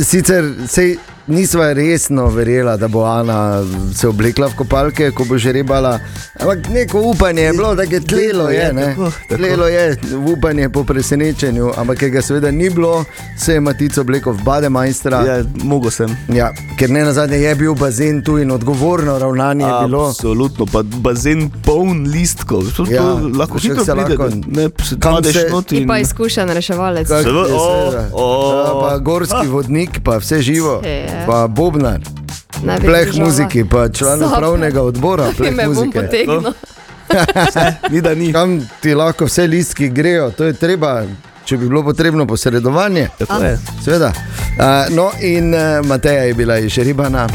sicer 0.04 0.44
sej, 0.68 0.96
nisva 1.27 1.74
resno 1.74 2.27
verjela, 2.27 2.77
da 2.77 2.88
bo 2.88 3.03
Ana 3.03 3.63
se 3.93 4.07
oblekla 4.07 4.48
v 4.48 4.55
kopalke, 4.55 5.12
ko 5.12 5.25
bo 5.25 5.38
že 5.38 5.51
rebala. 5.51 6.00
Ampak 6.36 6.69
neko 6.69 7.01
upanje 7.03 7.41
je 7.41 7.53
bilo, 7.53 7.75
da 7.75 7.84
je 7.84 8.00
tlelo, 8.00 8.50
je, 8.50 8.74
ne? 8.74 8.86
Tako, 8.86 9.12
tako. 9.22 9.36
tlelo 9.36 9.67
je, 9.67 9.98
upanje 10.27 10.69
po 10.69 10.84
presenečenju, 10.84 11.72
ampak 11.77 12.03
ga 12.03 12.22
seveda 12.22 12.51
ni 12.51 12.69
bilo, 12.69 13.05
se 13.38 13.53
je 13.53 13.60
Matic 13.60 13.98
oblekel 13.98 14.34
v 14.34 14.43
bademajstra. 14.43 15.17
Ja, 15.19 15.36
mogo 15.57 15.89
sem. 15.89 16.17
Ja, 16.29 16.50
ker 16.77 16.89
ne 16.89 17.03
na 17.03 17.13
zadnje 17.13 17.38
je 17.38 17.55
bil 17.55 17.74
bazen 17.75 18.22
tu 18.22 18.38
in 18.38 18.51
odgovorno 18.51 19.19
ravnanje 19.19 19.65
je 19.65 19.74
bilo. 19.84 20.07
Absolutno, 20.07 20.65
pa 20.65 20.81
bazen 20.84 21.51
poln 21.62 22.03
listkov. 22.05 22.63
To, 22.72 22.86
Ja, 22.88 23.01
to 23.01 23.29
lahko 23.29 23.60
še 23.60 23.69
hitro 23.69 23.84
se 23.84 23.91
pride, 23.93 24.15
lahko- 24.15 24.31
ne, 24.48 24.69
padeš 24.98 25.34
se- 25.34 25.50
not 25.50 25.65
Ti 25.65 25.77
in... 25.77 25.88
pa 25.88 25.98
izkušen 25.98 26.50
reševalec. 26.50 27.07
Kak 27.07 27.25
je, 27.25 27.31
o, 27.53 27.67
o. 28.13 28.27
Ja, 28.55 28.72
pa 28.79 28.98
gorski 29.00 29.48
vodnik, 29.48 30.00
pa 30.03 30.17
vse 30.17 30.41
živo, 30.41 30.81
Je. 30.84 31.16
Pa 31.25 31.47
bobnar, 31.47 32.00
bi 32.62 32.77
pleh 32.79 33.05
držala. 33.05 33.25
muziki, 33.25 33.63
pa 33.65 33.89
član 33.89 34.19
Stop. 34.19 34.31
upravnega 34.31 34.81
odbora, 34.81 35.29
Ti 35.29 35.36
pleh 35.38 35.51
me 35.51 35.63
bom 35.65 35.74
muzike. 35.75 36.01
potegnil. 36.01 36.41
Ni 37.91 38.01
da 38.01 38.15
ni. 38.15 38.33
Kam 38.33 38.59
ti 38.79 38.93
lahko 38.93 39.25
vse 39.25 39.47
listki 39.47 39.89
grejo, 39.89 40.31
to 40.31 40.43
je 40.43 40.53
treba, 40.53 41.03
če 41.45 41.57
bi 41.57 41.67
bilo 41.67 41.83
potrebno 41.83 42.27
posredovanje. 42.27 43.07
Tako 43.17 43.43
je. 43.43 43.53
Seveda. 43.81 44.12
Uh, 44.57 44.63
no, 44.91 45.12
in 45.21 45.53
uh, 45.53 45.59
Mateja 45.86 46.24
je 46.24 46.33
bila 46.33 46.57
iz 46.57 46.77
Ribana, 46.77 47.27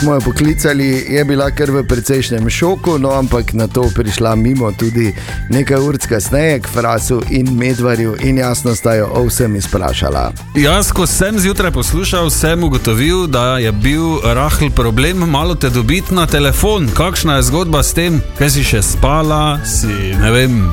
smo 0.00 0.14
jo 0.14 0.20
poklicali, 0.20 1.06
je 1.08 1.24
bila 1.24 1.50
kar 1.50 1.70
v 1.70 1.82
precejšnjem 1.88 2.50
šoku, 2.50 2.98
no, 2.98 3.10
ampak 3.10 3.52
na 3.52 3.66
to 3.68 3.88
prišla 3.94 4.34
mimo 4.36 4.72
tudi 4.72 5.14
nekaj 5.50 5.76
ur 5.80 5.98
kasneje 5.98 6.60
k 6.60 6.68
Frasu 6.68 7.22
in 7.30 7.56
Medvarju 7.56 8.16
in 8.20 8.38
jasno 8.38 8.74
sta 8.74 8.94
jo 8.94 9.08
o 9.14 9.24
vsem 9.26 9.56
izprašala. 9.56 10.32
Jaz, 10.54 10.92
ko 10.92 11.06
sem 11.06 11.38
zjutraj 11.38 11.70
poslušal, 11.70 12.30
sem 12.30 12.64
ugotovil, 12.64 13.26
da 13.26 13.58
je 13.58 13.72
bil 13.72 14.20
rahl 14.24 14.70
problem 14.70 15.16
malo 15.16 15.54
te 15.54 15.70
dobiti 15.70 16.14
na 16.14 16.26
telefon. 16.26 16.88
Kakšna 16.96 17.36
je 17.36 17.42
zgodba 17.42 17.82
s 17.82 17.94
tem, 17.94 18.20
kaj 18.38 18.50
si 18.50 18.64
še 18.64 18.82
spala, 18.82 19.58
si 19.64 20.12
ne 20.20 20.30
vem, 20.30 20.70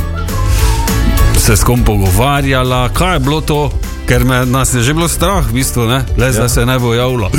se 1.40 1.56
s 1.56 1.64
kom 1.64 1.84
pogovarjala, 1.84 2.90
kaj 2.94 3.16
je 3.16 3.20
bilo 3.20 3.42
to, 3.42 3.72
ker 4.08 4.26
me, 4.26 4.46
nas 4.46 4.74
je 4.74 4.84
že 4.84 4.94
bilo 4.94 5.08
strah, 5.08 5.48
v 5.48 5.62
bistvu, 5.62 5.88
ne, 5.88 6.04
le 6.18 6.32
da 6.32 6.50
se 6.50 6.66
ne 6.66 6.80
bo 6.80 6.94
javilo. 6.94 7.32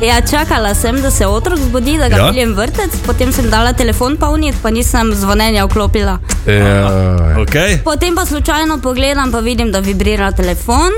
Ja, 0.00 0.20
čakala 0.22 0.74
sem, 0.74 1.02
da 1.02 1.10
se 1.10 1.26
otrok 1.26 1.58
zbudi, 1.58 1.98
da 1.98 2.08
ga 2.08 2.16
Ja? 2.16 2.26
peljem 2.26 2.54
vrtec, 2.54 2.90
potem 3.06 3.32
sem 3.32 3.50
dala 3.50 3.72
telefon 3.72 4.16
polniti, 4.16 4.58
pa 4.62 4.70
nisem 4.70 5.14
zvonjenja 5.14 5.64
vklopila. 5.64 6.18
Ja, 6.46 6.90
Okay? 7.36 7.78
Potem 7.84 8.14
pa 8.14 8.26
slučajno 8.26 8.78
pogledam, 8.78 9.32
pa 9.32 9.38
vidim, 9.40 9.72
da 9.72 9.78
vibrira 9.80 10.32
telefon, 10.32 10.92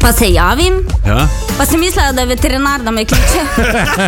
pa 0.00 0.12
se 0.12 0.28
javim, 0.28 0.74
Ja? 1.06 1.28
pa 1.58 1.66
sem 1.66 1.80
mislila, 1.80 2.12
da 2.12 2.20
je 2.20 2.26
veterinar, 2.26 2.82
da 2.82 2.90
me 2.90 3.04
kliče, 3.04 3.42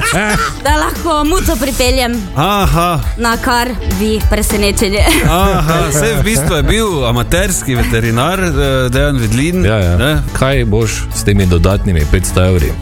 da 0.64 0.76
lahko 0.76 1.24
muco 1.24 1.56
pripeljem, 1.56 2.22
Aha, 2.36 3.00
na 3.16 3.36
kar 3.36 3.68
bi 3.98 4.20
presenečenje. 4.30 5.04
aha, 5.24 5.78
vse 5.90 6.14
v 6.14 6.24
bistvu 6.24 6.54
je 6.54 6.62
bil 6.62 7.06
amaterski 7.06 7.74
veterinar, 7.74 8.40
eh, 8.40 8.52
Dejan 8.88 9.16
Vidlin. 9.16 9.64
ja, 9.64 9.76
ja. 9.78 9.96
ne? 9.96 10.22
Kaj 10.32 10.64
boš 10.64 11.02
s 11.14 11.24
temi 11.24 11.46
dodatnimi 11.46 12.00
500 12.12 12.48
evri? 12.48 12.72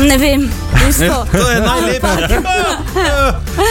Ne 0.00 0.18
vem, 0.18 0.50
isto. 0.84 1.26
To 1.32 1.48
je 1.48 1.60
najlepše. 1.60 2.38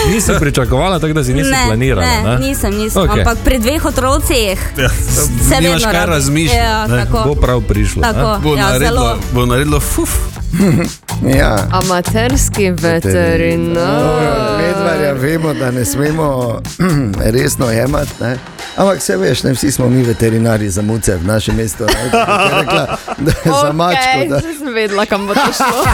Nisem 0.10 0.36
pričakovala, 0.40 1.00
tako 1.00 1.14
da 1.14 1.24
si 1.24 1.34
nisem 1.34 1.52
Ne, 1.52 1.64
planirala. 1.68 2.02
ne, 2.04 2.24
ne? 2.24 2.40
nisem, 2.40 2.74
nisem. 2.74 3.02
Okay. 3.02 3.20
Ampak 3.20 3.38
pri 3.40 3.60
dveh 3.60 3.86
otrocih 3.86 4.60
Ja, 4.78 4.90
se 4.90 5.56
nimaš 5.56 5.74
vedno 5.74 5.86
kaj 5.86 6.00
rabi. 6.00 6.12
razmišljati. 6.12 6.58
Ja, 6.60 6.88
ne. 6.88 7.06
Bo 7.26 7.36
prav 7.36 7.62
prišlo. 7.62 8.02
ne? 8.02 8.14
Tako, 8.14 8.40
Bo, 8.42 8.56
ja, 8.56 8.66
naredilo, 8.66 8.90
zelo. 8.98 9.18
bo 9.32 9.46
naredilo 9.46 9.80
fuf. 9.80 10.10
Ja. 11.38 11.58
Amaterski 11.72 12.72
veterinar. 12.72 14.58
Medvarja 14.58 15.14
vemo, 15.14 15.54
da 15.54 15.72
ne 15.72 15.86
smemo 15.86 16.60
resno 17.34 17.70
jemati. 17.70 18.12
Ne? 18.22 18.38
Ampak 18.76 19.02
se 19.02 19.18
veš, 19.18 19.44
ne 19.44 19.52
vsi 19.52 19.72
smo 19.72 19.90
mi 19.90 20.04
veterinari 20.04 20.70
za 20.70 20.82
muce 20.82 21.16
v 21.16 21.26
našem 21.26 21.56
mestu. 21.56 21.84
Ne? 21.84 22.04
Rekla, 22.52 22.98
da 23.18 23.32
je 23.32 23.52
za 23.62 23.72
mačko. 23.74 24.26
Da, 24.30 24.40
Že 24.40 24.58
sem 24.58 24.74
vedela, 24.74 25.06
kam 25.06 25.28
bo 25.28 25.34
to 25.34 25.40
šlo. 25.58 25.86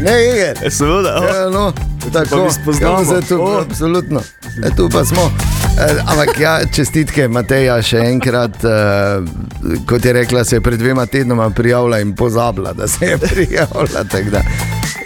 ne, 0.00 0.24
Iger. 0.24 0.58
E, 0.62 0.70
seveda, 0.70 1.18
oh. 1.18 1.24
Ja, 1.26 1.50
no, 1.50 1.72
tako 2.12 2.44
mi 2.44 2.50
spoznamo. 2.52 3.14
Ja, 3.14 3.20
tu, 3.20 3.42
O. 3.42 3.60
absolutno. 3.60 4.20
E, 4.64 4.76
tu 4.76 4.88
pa 4.88 5.04
smo. 5.04 5.30
E, 5.78 6.00
ampak 6.06 6.40
ja, 6.40 6.58
čestitke 6.74 7.28
Mateja 7.28 7.76
še 7.82 8.02
enkrat, 8.10 8.64
e, 8.64 9.78
kot 9.86 10.04
je 10.04 10.12
rekla, 10.12 10.44
se 10.44 10.56
je 10.58 10.64
pred 10.64 10.80
dvema 10.80 11.06
tednoma 11.06 11.50
prijavila 11.50 12.00
in 12.02 12.16
pozabila, 12.18 12.72
da 12.72 12.88
se 12.88 13.14
je 13.14 13.18
prijavila. 13.18 14.02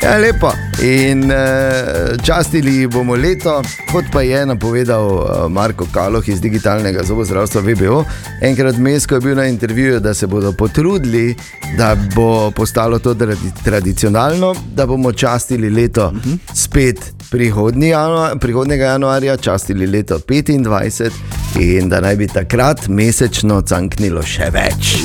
Ja, 0.02 0.16
lepo. 0.18 0.52
In 0.82 1.30
e, 1.30 2.16
častili 2.22 2.86
bomo 2.86 3.14
leto, 3.14 3.62
kot 3.92 4.04
pa 4.12 4.22
je 4.22 4.46
napovedal 4.46 5.06
e, 5.06 5.48
Marko 5.48 5.86
Kaloh 5.92 6.28
iz 6.28 6.40
digitalnega 6.40 7.04
zobozdravstva 7.06 7.60
VBO. 7.60 8.04
Enkrat 8.42 8.74
vmes, 8.76 9.06
ko 9.06 9.14
je 9.14 9.20
bil 9.20 9.36
na 9.36 9.46
intervjuju, 9.46 10.00
da 10.00 10.14
se 10.14 10.26
bodo 10.26 10.52
potrudili, 10.52 11.36
da 11.78 11.96
bo 12.16 12.50
postalo 12.50 12.98
to 12.98 13.14
tradi 13.14 13.52
tradicionalno, 13.64 14.54
da 14.74 14.86
bomo 14.86 15.12
častili 15.12 15.70
leto 15.70 16.12
spet 16.54 17.12
prihodnji 17.30 17.88
januar, 17.88 18.38
prihodnjega 18.38 18.84
januarja, 18.84 19.36
častili 19.36 19.86
leto 19.86 20.18
25 20.18 21.10
in 21.60 21.88
da 21.88 22.00
naj 22.00 22.16
bi 22.16 22.26
takrat 22.26 22.88
mesečno 22.88 23.62
canknilo 23.62 24.22
še 24.22 24.50
več. 24.50 24.96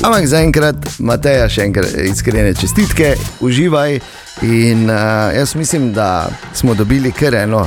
Ampak 0.00 0.24
zaenkrat, 0.24 0.86
Mateja, 1.04 1.44
še 1.52 1.66
enkrat 1.68 1.92
iskrene 2.08 2.54
čestitke, 2.56 3.10
uživaj. 3.44 3.98
In 4.48 4.86
uh, 4.88 5.28
jaz 5.36 5.52
mislim, 5.54 5.90
da 5.92 6.30
smo 6.56 6.72
dobili 6.74 7.12
kar 7.12 7.36
eno 7.36 7.66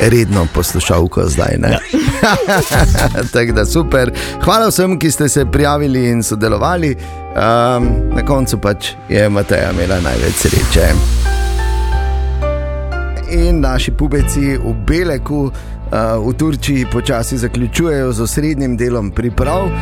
redno 0.00 0.44
poslušalko 0.52 1.24
zdaj. 1.32 1.56
Ja. 1.62 1.80
Tako 3.32 3.56
da 3.56 3.64
super. 3.64 4.12
Hvala 4.44 4.68
vsem, 4.68 4.98
ki 5.00 5.10
ste 5.10 5.28
se 5.32 5.46
prijavili 5.48 6.10
in 6.10 6.22
sodelovali. 6.22 6.92
Um, 6.92 7.88
na 8.12 8.26
koncu 8.26 8.60
pač 8.60 8.92
je 9.08 9.28
Mateja 9.32 9.72
imela 9.72 10.00
največ 10.04 10.44
sreče. 10.44 10.92
In 13.32 13.64
naši 13.64 13.96
pubeci 13.96 14.58
v 14.60 14.76
Beleku. 14.86 15.46
Uh, 15.92 16.28
v 16.28 16.32
Turčiji 16.32 16.86
počasi 16.92 17.38
zaključujejo 17.38 18.12
z 18.12 18.22
osrednjim 18.22 18.76
delom 18.76 19.10
priprav, 19.10 19.64
uh, 19.64 19.72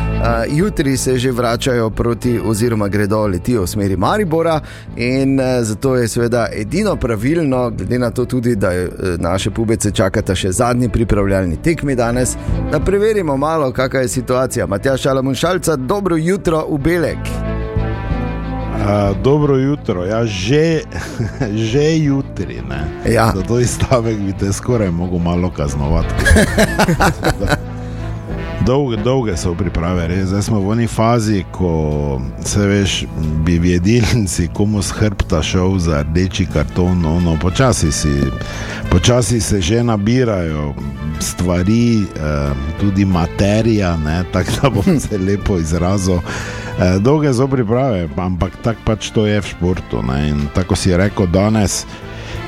jutri 0.49 0.97
se 0.97 1.19
že 1.19 1.33
vračajo 1.33 1.91
proti, 1.91 2.41
oziroma 2.45 2.89
gredo 2.89 3.27
letijo 3.27 3.63
v 3.63 3.67
smeri 3.67 3.97
Maribora, 3.97 4.61
in 4.97 5.41
uh, 5.41 5.47
zato 5.63 5.97
je 5.97 6.09
seveda 6.09 6.49
edino 6.53 6.97
pravilno, 6.97 7.71
glede 7.71 7.99
na 7.99 8.11
to 8.11 8.25
tudi, 8.25 8.57
da 8.57 8.71
naše 9.19 9.51
pubece 9.51 9.91
čakata 9.91 10.35
še 10.35 10.53
zadnji 10.53 10.89
pripravljalni 10.89 11.63
tekmi 11.63 11.95
danes, 11.95 12.35
da 12.73 12.81
preverimo 12.81 13.37
malo, 13.37 13.73
kakšna 13.73 14.01
je 14.01 14.09
situacija. 14.09 14.67
Matjaš 14.67 15.07
Alamunšalca, 15.07 15.77
dobro 15.77 16.17
jutro 16.17 16.67
v 16.71 16.79
Belek. 16.79 17.19
Uh, 18.81 19.17
dobro 19.23 19.57
jutro, 19.57 20.05
ja, 20.05 20.27
že, 20.27 20.81
že 21.73 21.97
jutri. 21.99 22.63
Ne? 22.69 23.13
Ja. 23.13 23.33
Za 23.37 23.43
to 23.43 23.61
izstavek 23.61 24.17
bi 24.19 24.33
te 24.33 24.53
skoraj 24.53 24.91
mogel 24.91 25.19
malo 25.19 25.51
kaznovati. 25.51 26.15
Dolge, 28.67 28.97
dolge 28.97 29.37
so 29.37 29.55
priprave, 29.55 30.05
res. 30.09 30.29
Zdaj 30.29 30.43
smo 30.43 30.59
v 30.61 30.69
oni 30.69 30.87
fazi, 30.87 31.45
ko 31.53 32.21
se 32.45 32.67
veš, 32.67 33.05
bi 33.45 33.57
jedilnici 33.71 34.49
komu 34.53 34.83
z 34.83 34.93
hrbta 34.93 35.43
šel 35.43 35.79
za 35.79 36.03
rdeči 36.03 36.47
karton, 36.47 37.01
no, 37.01 37.21
no, 37.21 37.39
počasi, 37.41 37.93
si, 37.93 38.13
počasi 38.91 39.41
se 39.41 39.61
že 39.61 39.83
nabirajo 39.83 40.75
stvari, 41.21 42.03
eh, 42.03 42.53
tudi 42.81 43.05
materija, 43.05 43.97
tako 44.33 44.51
da 44.63 44.71
bom 44.71 45.01
se 45.09 45.19
lepo 45.19 45.59
izrazil. 45.59 46.21
Eh, 46.81 46.99
dolge 46.99 47.33
so 47.33 47.45
priprave, 47.49 48.09
ampak 48.17 48.57
tako 48.65 48.81
pač 48.85 49.11
to 49.13 49.27
je 49.29 49.37
v 49.41 49.47
športu. 49.47 50.01
Ne, 50.01 50.33
in 50.33 50.49
tako 50.55 50.77
si 50.77 50.97
rekel 50.97 51.29
danes. 51.29 51.85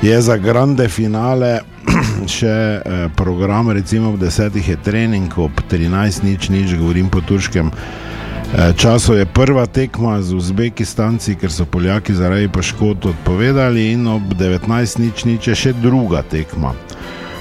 Je 0.01 0.21
za 0.21 0.37
grande 0.41 0.89
finale 0.89 1.61
še 2.25 2.49
eh, 2.49 2.81
program, 3.13 3.69
recimo 3.69 4.09
ob 4.09 4.17
10 4.17 4.57
je 4.57 4.77
trening, 4.81 5.29
ob 5.37 5.61
13 5.69 6.25
nič 6.25 6.49
nič, 6.49 6.73
govorim 6.73 7.13
po 7.13 7.21
turškem. 7.21 7.69
Eh, 7.69 8.73
času 8.73 9.21
je 9.21 9.29
prva 9.29 9.69
tekma 9.69 10.17
z 10.21 10.33
Uzbekistanci, 10.33 11.37
ker 11.37 11.53
so 11.53 11.69
Poljaki 11.69 12.17
zaradi 12.17 12.49
poškodb 12.49 13.13
odpovedali, 13.13 13.93
in 13.93 14.09
ob 14.09 14.33
19 14.33 14.97
nič 14.97 15.29
nič 15.29 15.53
je 15.53 15.55
še 15.55 15.77
druga 15.77 16.25
tekma 16.25 16.73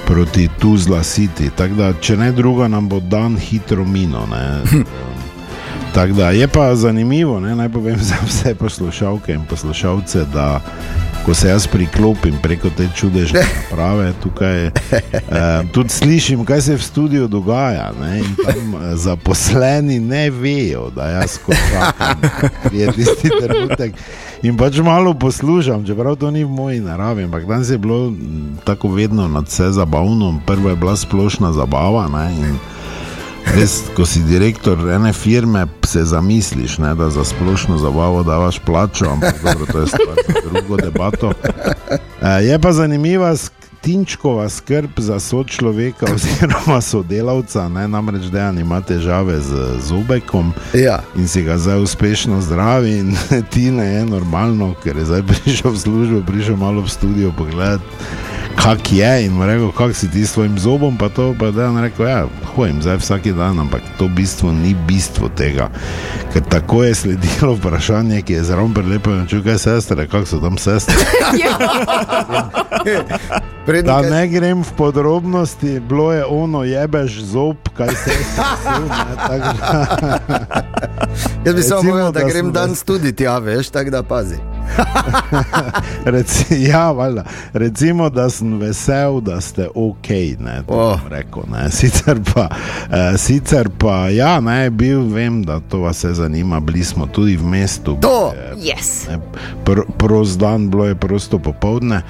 proti 0.04 0.44
Tuzla 0.61 1.00
City. 1.00 1.49
Tako 1.56 1.75
da, 1.75 1.92
če 1.96 2.20
ne 2.20 2.32
druga, 2.37 2.68
nam 2.68 2.84
bo 2.88 3.00
dan 3.00 3.40
hitro 3.40 3.88
mino. 3.88 4.28
Tako 5.94 6.12
da 6.12 6.30
je 6.30 6.49
pa 6.49 6.75
zanimivo, 6.75 7.40
ne, 7.40 7.56
naj 7.56 7.68
povem 7.68 7.96
za 8.00 8.14
vse 8.26 8.54
poslušalke 8.54 9.32
in 9.32 9.44
poslušalce, 9.44 10.25
da 10.34 10.61
ko 11.26 11.34
se 11.34 11.49
jaz 11.49 11.66
priklopim 11.66 12.34
preko 12.42 12.70
te 12.76 12.88
čudežne 12.96 13.40
naprave, 13.70 14.12
tukaj 14.22 14.66
eh, 14.66 14.72
tudi 15.72 15.88
slišim, 15.88 16.44
kaj 16.44 16.61
se 16.61 16.75
v 16.75 16.82
studiu 16.82 17.28
dogaja. 17.28 17.92
Ne, 18.00 18.18
in 18.18 18.37
tam 18.44 18.75
eh, 18.75 18.96
zaposleni 18.96 20.00
ne 20.00 20.30
vejo, 20.30 20.90
da 20.96 21.08
jaz 21.08 21.38
kot 21.46 21.56
čakam, 21.70 22.20
je 22.72 22.92
tisti 22.92 23.30
trenutek. 23.40 23.92
In 24.42 24.56
pač 24.56 24.78
malo 24.78 25.14
poslušam, 25.14 25.87
čeprav 25.87 26.16
to 26.16 26.30
ni 26.30 26.44
v 26.44 26.50
moji 26.50 26.80
naravi, 26.80 27.25
ampak 27.25 27.46
danes 27.46 27.70
je 27.70 27.78
bilo 27.78 28.12
tako 28.64 28.88
vedno 28.88 29.28
nad 29.28 29.44
vse 29.44 29.70
zabavno. 29.70 30.40
Prvo 30.46 30.70
je 30.70 30.76
bila 30.76 30.96
splošna 30.96 31.52
zabava. 31.52 32.08
Ne, 32.08 32.32
in 32.34 32.56
Res, 33.46 33.82
ko 33.96 34.06
si 34.06 34.22
direktor 34.25 34.78
ene 34.90 35.12
firme, 35.12 35.66
se 35.87 36.04
zamisliš, 36.04 36.78
ne, 36.78 36.94
da 36.94 37.11
za 37.11 37.25
splošno 37.25 37.78
zabavo 37.78 38.22
daš 38.22 38.58
plačo, 38.58 39.11
ampak 39.11 39.42
dobro, 39.42 39.66
to 39.72 39.80
je 39.80 39.87
stvar 39.87 40.16
za 40.28 40.50
drugo 40.50 40.76
debato. 40.76 41.32
E, 42.22 42.44
je 42.44 42.58
pa 42.58 42.72
zanimiva 42.72 43.34
Tinčkova 43.82 44.49
skrb 44.49 44.90
za 44.96 45.20
sočloveka 45.20 46.06
oziroma 46.14 46.80
sodelavca, 46.80 47.68
ne, 47.68 47.88
namreč 47.88 48.22
dejan 48.30 48.58
ima 48.58 48.80
težave 48.80 49.40
z 49.40 49.78
zobekom 49.82 50.52
Ja. 50.75 51.00
in 51.16 51.28
si 51.28 51.42
ga 51.42 51.58
zdaj 51.58 51.82
uspešno 51.82 52.40
zdravi. 52.40 52.99
In 52.99 53.16
ti 53.52 53.70
ne 53.70 53.87
je 53.87 54.06
normalno, 54.06 54.75
ker 54.82 54.96
je 54.96 55.04
zdaj 55.04 55.22
prišel 55.30 55.70
v 55.70 55.78
službo, 55.78 56.22
prišel 56.26 56.56
malo 56.56 56.80
v 56.80 56.90
studio 56.90 57.32
pogledati, 57.38 57.84
kak 58.52 58.92
je 58.92 59.25
in 59.25 59.32
mu 59.32 59.47
rekel, 59.47 59.73
kak 59.73 59.97
si 59.97 60.11
ti 60.11 60.26
s 60.26 60.32
svojim 60.32 60.59
zobom, 60.59 60.97
pa 60.97 61.09
to 61.09 61.35
pa 61.35 61.50
da 61.50 61.62
je 61.64 61.82
rekel, 61.82 62.06
ja, 62.06 62.25
hodim 62.54 62.82
zdaj 62.82 62.97
vsak 62.97 63.23
dan, 63.28 63.59
ampak 63.59 63.80
to 63.99 64.09
bistvo 64.09 64.52
ni 64.52 64.75
bistvo 64.87 65.28
tega. 65.28 65.68
Ker 66.32 66.42
tako 66.42 66.85
je 66.85 66.94
sledilo 66.94 67.54
vprašanje, 67.59 68.23
ki 68.23 68.32
je 68.32 68.44
zelo 68.44 68.68
prelepo, 68.68 69.11
če 69.26 69.42
kaj 69.42 69.59
sestre, 69.59 70.06
kak 70.06 70.26
so 70.26 70.40
tam 70.40 70.59
sestre. 70.59 70.94
Preden 73.66 73.87
Da 73.87 74.00
kaj- 74.00 74.11
ne 74.11 74.28
grem 74.28 74.62
v 74.62 74.73
podrobnosti, 74.73 75.80
bilo 75.80 76.12
je 76.12 76.25
ono, 76.25 76.64
jebeš 76.64 77.23
zob, 77.23 77.56
kaj 77.76 77.94
se 77.94 78.11
je 78.11 78.16
zgodilo. 78.26 79.54
Jaz 81.44 81.54
bi 81.54 81.62
samo 81.62 81.82
povedal, 81.82 82.12
da 82.12 82.21
da 82.21 82.26
grem 82.26 82.44
sem 82.44 82.52
dan 82.52 82.71
vas- 82.71 82.78
studiti, 82.78 83.25
ja, 83.25 83.38
veš, 83.38 83.71
tako 83.71 83.90
da 83.90 84.02
pazi. 84.02 84.37
Reci, 86.04 86.62
ja, 86.62 86.90
valjda. 86.92 87.25
Recimo, 87.52 88.11
da 88.11 88.31
sem 88.31 88.59
vesel, 88.59 89.21
da 89.21 89.40
ste 89.40 89.69
ok. 89.75 90.09
Ne, 90.38 90.62
to 90.66 90.75
Oh. 90.75 91.00
bom 91.00 91.09
rekel, 91.12 91.42
ne. 91.52 91.71
Sicer, 91.71 92.21
pa, 92.35 92.49
eh, 92.90 93.19
sicer 93.19 93.69
pa, 93.78 94.09
ja, 94.09 94.40
ne, 94.40 94.71
bil, 94.71 95.00
vem, 95.09 95.42
da 95.42 95.61
to 95.61 95.78
vas 95.78 96.04
je 96.04 96.14
zanima, 96.14 96.61
bili 96.61 96.85
smo 96.85 97.07
tudi 97.07 97.37
v 97.37 97.45
mestu. 97.45 97.97
To! 98.00 98.33
Yes. 98.57 99.09
Ne, 99.11 99.19
pr, 99.64 99.81
prost 99.99 100.38
dan, 100.38 100.71
bilo 100.71 100.87
je 100.87 100.95
prosto 100.95 101.38
popovdne. 101.38 102.02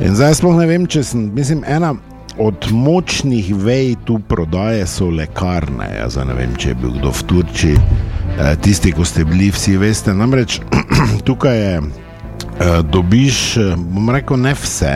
In 0.00 0.14
zdaj 0.16 0.34
sploh 0.34 0.56
ne 0.58 0.66
vem, 0.66 0.86
če 0.86 1.02
sem, 1.04 1.30
mislim, 1.34 1.64
ena. 1.66 1.94
Od 2.38 2.70
močnih 2.72 3.54
vej 3.56 3.96
tu 4.04 4.18
prodaje 4.18 4.86
so 4.86 5.10
lekarne. 5.10 5.88
Jaz 5.98 6.16
ne 6.16 6.34
vem, 6.34 6.54
če 6.56 6.72
je 6.72 6.78
bil 6.78 6.94
kdo 7.00 7.10
v 7.10 7.24
Turčiji, 7.26 7.76
eh, 7.76 8.54
tisti, 8.62 8.92
ko 8.92 9.04
ste 9.04 9.24
bili, 9.24 9.50
vsi 9.50 9.76
veste. 9.80 10.14
Namreč 10.14 10.60
tukaj 11.26 11.58
je, 11.58 11.74
eh, 11.80 12.82
dobiš, 12.86 13.56
eh, 13.56 13.74
bom 13.76 14.10
rekel, 14.14 14.38
ne 14.40 14.54
vse, 14.54 14.94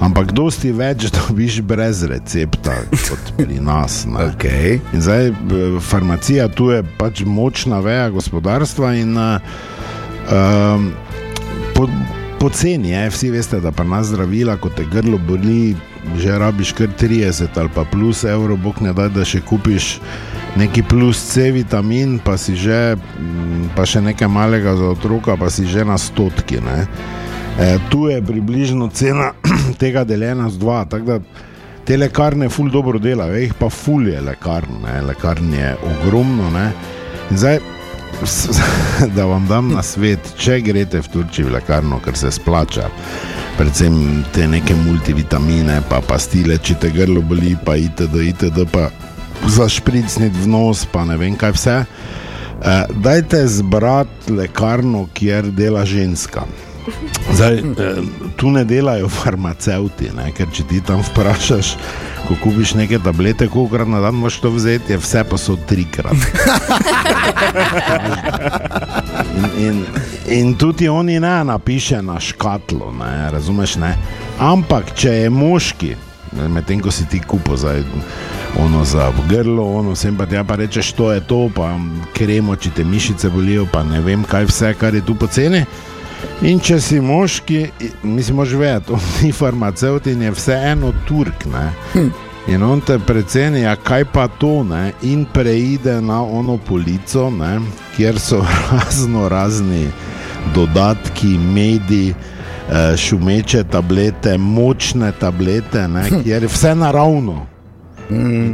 ampak 0.00 0.32
dosti 0.32 0.70
več 0.72 1.10
dobiš 1.18 1.60
brez 1.66 2.04
recepta 2.08 2.78
kot 2.94 3.34
pri 3.36 3.60
nas. 3.60 4.06
ne. 4.06 4.30
Okay. 4.30 4.78
In 4.94 5.02
zdaj 5.02 5.32
farmacija 5.80 6.48
tu 6.48 6.70
je 6.70 6.84
pač 6.98 7.24
močna 7.26 7.80
veja 7.84 8.08
gospodarstva 8.14 8.94
in 8.94 9.18
um, 9.18 10.90
po, 11.74 11.88
poceni 12.40 12.90
je, 12.90 13.10
vsi 13.10 13.30
veste, 13.30 13.60
da 13.60 13.72
pa 13.72 13.84
nas 13.84 14.06
zdravila, 14.06 14.56
ko 14.56 14.70
te 14.72 14.84
grlo 14.88 15.18
boli, 15.18 15.76
že 16.18 16.38
rabiš 16.38 16.72
kar 16.72 16.88
30 17.00 17.58
ali 17.60 17.68
pa 17.74 17.84
plus 17.84 18.24
evro, 18.24 18.56
bog 18.56 18.80
ne 18.80 18.94
da, 18.96 19.08
da 19.12 19.24
še 19.24 19.42
kupiš 19.44 19.98
neki 20.56 20.82
plus 20.88 21.20
C 21.20 21.50
vitamin, 21.52 22.18
pa 22.24 22.38
si 22.40 22.56
že, 22.56 22.96
mm, 22.96 23.74
pa 23.76 23.84
še 23.86 24.00
nekaj 24.00 24.28
malega 24.28 24.72
za 24.76 24.88
otroka, 24.94 25.36
pa 25.36 25.50
si 25.52 25.66
že 25.68 25.84
na 25.84 25.98
stotki. 26.00 26.62
Ne? 26.64 26.86
E, 27.60 27.76
tu 27.92 28.08
je 28.08 28.16
približno 28.24 28.88
cena 28.88 29.34
tega 29.82 30.04
deljena 30.08 30.48
z 30.50 30.58
dva. 30.58 30.86
Te 31.84 31.96
lekarne 31.96 32.48
ful 32.48 32.70
dobro 32.72 32.98
delajo, 32.98 33.36
jih 33.36 33.52
pa 33.58 33.68
ful 33.68 34.08
je 34.08 34.20
lekarn, 34.20 34.80
ne? 34.86 34.96
lekarn 35.12 35.52
je 35.52 35.76
ogromno. 35.92 36.48
Ne? 36.56 36.70
In 37.30 37.36
Zdaj, 37.36 37.60
da 39.16 39.24
vam 39.24 39.46
dam 39.48 39.72
na 39.74 39.82
svet, 39.82 40.32
če 40.38 40.60
greste 40.64 41.00
v 41.00 41.12
Turčijo 41.12 41.48
v 41.48 41.56
lekarno, 41.58 42.00
ker 42.04 42.16
se 42.18 42.30
splača, 42.34 42.88
predvsem 43.58 44.24
te 44.34 44.46
neke 44.48 44.76
multivitamine, 44.76 45.80
pa 45.88 46.00
pastile, 46.04 46.58
če 46.58 46.78
te 46.80 46.92
grlo 46.94 47.22
boli, 47.22 47.56
pa 47.64 47.76
itd., 47.80 48.24
itd., 48.32 48.66
pa 48.72 48.88
zašpricniti 49.48 50.44
v 50.44 50.50
nos, 50.52 50.84
pa 50.92 51.04
ne 51.08 51.16
vem 51.20 51.36
kaj 51.38 51.54
vse. 51.56 51.76
Uh, 52.60 52.84
dajte 53.00 53.46
zbrati 53.48 54.34
lekarno, 54.36 55.06
kjer 55.16 55.48
dela 55.56 55.86
ženska. 55.88 56.44
Zdaj, 57.32 57.58
eh, 57.58 58.02
tu 58.36 58.50
ne 58.50 58.64
delajo 58.64 59.08
farmacevti, 59.20 60.10
ne? 60.16 60.30
ker 60.36 60.48
če 60.52 60.66
ti 60.68 60.80
tam 60.84 61.04
vprašaš, 61.04 61.74
ko 62.30 62.36
kupiš 62.42 62.74
neke 62.74 62.98
tablete, 62.98 63.48
koliko 63.48 63.74
krat 63.74 63.88
na 63.88 64.00
dan 64.00 64.14
moš 64.14 64.38
to 64.38 64.50
vzeti, 64.54 64.92
je 64.92 64.98
vse 64.98 65.24
pa 65.30 65.38
so 65.38 65.56
trikrat. 65.66 66.14
In, 69.36 69.66
in, 69.66 69.84
in 70.28 70.54
tudi 70.54 70.88
oni 70.88 71.20
ne 71.20 71.44
napiše 71.44 72.02
na 72.02 72.20
škatlo, 72.20 72.92
ne? 72.92 73.30
razumeš? 73.30 73.76
Ne? 73.76 73.96
Ampak 74.38 74.94
če 74.94 75.10
je 75.10 75.30
moški, 75.30 75.94
medtem 76.48 76.80
ko 76.80 76.90
si 76.90 77.06
ti 77.08 77.20
kupo 77.20 77.56
zdaj. 77.56 77.82
Ono 78.58 78.84
za 78.84 79.12
grlo, 79.28 79.64
ono 79.78 79.94
vsem 79.94 80.16
pa 80.16 80.26
ti 80.26 80.34
ja 80.34 80.44
pa 80.44 80.56
rečeš, 80.56 80.92
to 80.92 81.12
je 81.12 81.20
to, 81.20 81.50
pa 81.54 81.78
kremo, 82.14 82.56
če 82.56 82.70
te 82.70 82.84
mišice 82.84 83.30
bolijo, 83.30 83.66
pa 83.72 83.82
ne 83.82 84.00
vem 84.00 84.24
kaj 84.24 84.44
vse, 84.50 84.74
kar 84.74 84.94
je 84.94 85.04
tu 85.06 85.14
poceni. 85.14 85.64
In 86.42 86.58
če 86.58 86.80
si 86.80 87.00
moški, 87.00 87.66
mislim, 88.02 88.36
mož 88.36 88.54
vedeti, 88.54 88.92
on 88.92 89.00
ni 89.22 89.32
farmaceut 89.32 90.06
in 90.06 90.22
je 90.22 90.30
vseeno 90.30 90.92
Turk. 91.04 91.44
Ne? 91.46 91.66
In 92.48 92.62
on 92.62 92.80
te 92.80 92.98
preceni, 92.98 93.66
a 93.66 93.76
kaj 93.76 94.04
pa 94.06 94.28
to, 94.30 94.64
ne? 94.64 94.92
in 95.02 95.24
preide 95.24 96.00
na 96.00 96.22
ono 96.22 96.56
polico, 96.58 97.30
ne? 97.30 97.58
kjer 97.96 98.18
so 98.18 98.40
razno 98.72 99.28
razni 99.28 99.86
dodatki, 100.54 101.26
mediji. 101.38 102.14
eh, 102.70 102.96
Šumeče 102.96 103.64
tablete, 103.64 104.38
močne 104.38 105.12
tablete, 105.12 105.88
ne, 105.88 106.04
kjer 106.22 106.42
je 106.42 106.48
vse 106.48 106.74
naravno, 106.74 107.46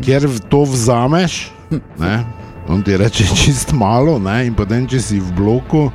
kjer 0.03 0.27
v- 0.27 0.41
to 0.49 0.63
vzameš, 0.65 1.51
ne, 1.99 2.25
on 2.69 2.83
ti 2.83 2.97
reče 2.97 3.25
čist 3.37 3.73
malo, 3.73 4.19
ne, 4.19 4.47
in 4.47 4.55
potem, 4.55 4.87
če 4.87 5.01
si 5.01 5.21
v 5.21 5.33
bloku, 5.33 5.91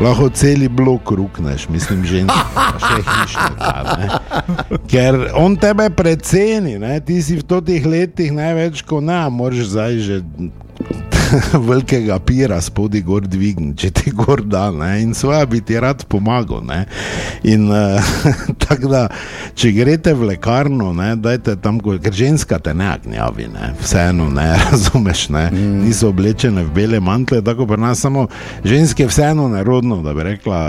lahko 0.00 0.28
celi 0.30 0.68
blok 0.68 1.10
rukneš, 1.10 1.68
mislim, 1.68 2.04
ženski, 2.04 2.38
pa 2.54 2.78
še 2.82 3.02
hišnika. 3.08 4.78
Ker 4.90 5.18
on 5.38 5.56
tebe 5.58 5.88
preceni, 5.90 6.78
ne? 6.78 6.98
ti 7.00 7.18
si 7.22 7.38
v 7.38 7.44
teh 7.66 7.86
letih 7.86 8.32
največ, 8.34 8.84
ko 8.86 9.02
ne, 9.04 9.24
moraš 9.30 9.74
zdaj 9.74 9.98
že. 9.98 10.22
Velikega 11.68 12.18
pira 12.18 12.60
spodaj 12.60 13.02
gor 13.02 13.26
dvigni, 13.28 13.74
če 13.76 13.90
ti 13.90 14.12
gor 14.14 14.42
da, 14.44 14.68
ne? 14.72 15.02
in 15.02 15.14
svoje 15.14 15.46
bi 15.46 15.60
ti 15.60 15.78
rad 15.80 16.04
pomagal. 16.08 16.62
Ne? 16.66 16.84
In 17.48 17.68
uh, 17.70 18.12
tako 18.64 18.90
da, 18.92 19.02
če 19.58 19.72
greste 19.76 20.14
v 20.14 20.30
lekarno, 20.32 20.92
ne, 20.96 21.14
dajte 21.16 21.56
tam, 21.62 21.80
ker 21.80 22.14
ženska 22.14 22.58
te 22.62 22.74
ne 22.74 22.90
gnjavi, 23.04 23.48
ne? 23.52 23.72
vseeno 23.82 24.28
ne 24.32 24.48
razumeš, 24.70 25.28
ne? 25.34 25.48
Mm. 25.52 25.84
niso 25.86 26.08
oblečene 26.12 26.64
v 26.64 26.74
bele 26.74 27.00
mantle, 27.00 27.42
tako 27.44 27.66
pri 27.68 27.80
nas 27.82 28.00
samo 28.00 28.26
ženske 28.64 29.06
vseeno 29.08 29.48
nerodno, 29.52 30.00
da 30.02 30.14
bi 30.14 30.26
rekla, 30.30 30.60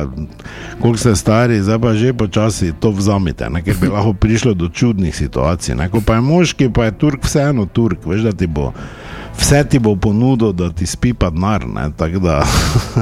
koliko 0.82 1.00
ste 1.00 1.15
stari, 1.15 1.62
zdaj 1.63 1.80
pa 1.80 1.93
že 1.93 2.13
počasi 2.13 2.74
to 2.80 2.91
vzamite, 2.95 3.50
ne? 3.50 3.63
ker 3.63 3.78
bi 3.82 3.91
lahko 3.91 4.13
prišlo 4.13 4.54
do 4.54 4.69
čudnih 4.69 5.15
situacij. 5.15 5.76
Ne? 5.76 5.89
Ko 5.89 6.02
pa 6.06 6.19
je 6.19 6.26
moški, 6.26 6.69
pa 6.74 6.89
je 6.89 6.98
Turk 6.98 7.26
vseeno 7.26 7.65
Turk, 7.65 8.06
veš, 8.06 8.28
da 8.30 8.34
ti 8.36 8.48
bo. 8.48 8.72
Vse 9.39 9.63
ti 9.63 9.80
bo 9.80 9.95
ponudil, 9.95 10.52
da 10.52 10.69
ti 10.69 10.86
spi 10.86 11.13
pa 11.13 11.30
denar. 11.30 11.63
da- 12.19 12.43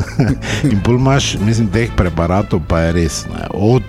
In 0.72 0.80
pol 0.80 0.96
imaš, 0.96 1.36
mislim, 1.38 1.68
teh 1.68 1.90
preparatov 1.98 2.62
pa 2.68 2.80
je 2.80 2.92
res. 2.94 3.26
Ne, 3.26 3.48
od 3.54 3.84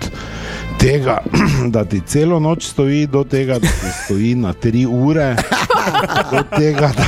tega, 0.78 1.18
da 1.74 1.84
ti 1.84 2.00
celo 2.00 2.40
noč 2.40 2.64
stoji, 2.64 3.06
do 3.06 3.24
tega, 3.24 3.54
da 3.54 3.68
ti 3.68 3.90
stoji 4.04 4.34
na 4.34 4.52
tri 4.52 4.86
ure, 4.86 5.36
do 6.32 6.42
tega, 6.56 6.90
da, 6.96 7.04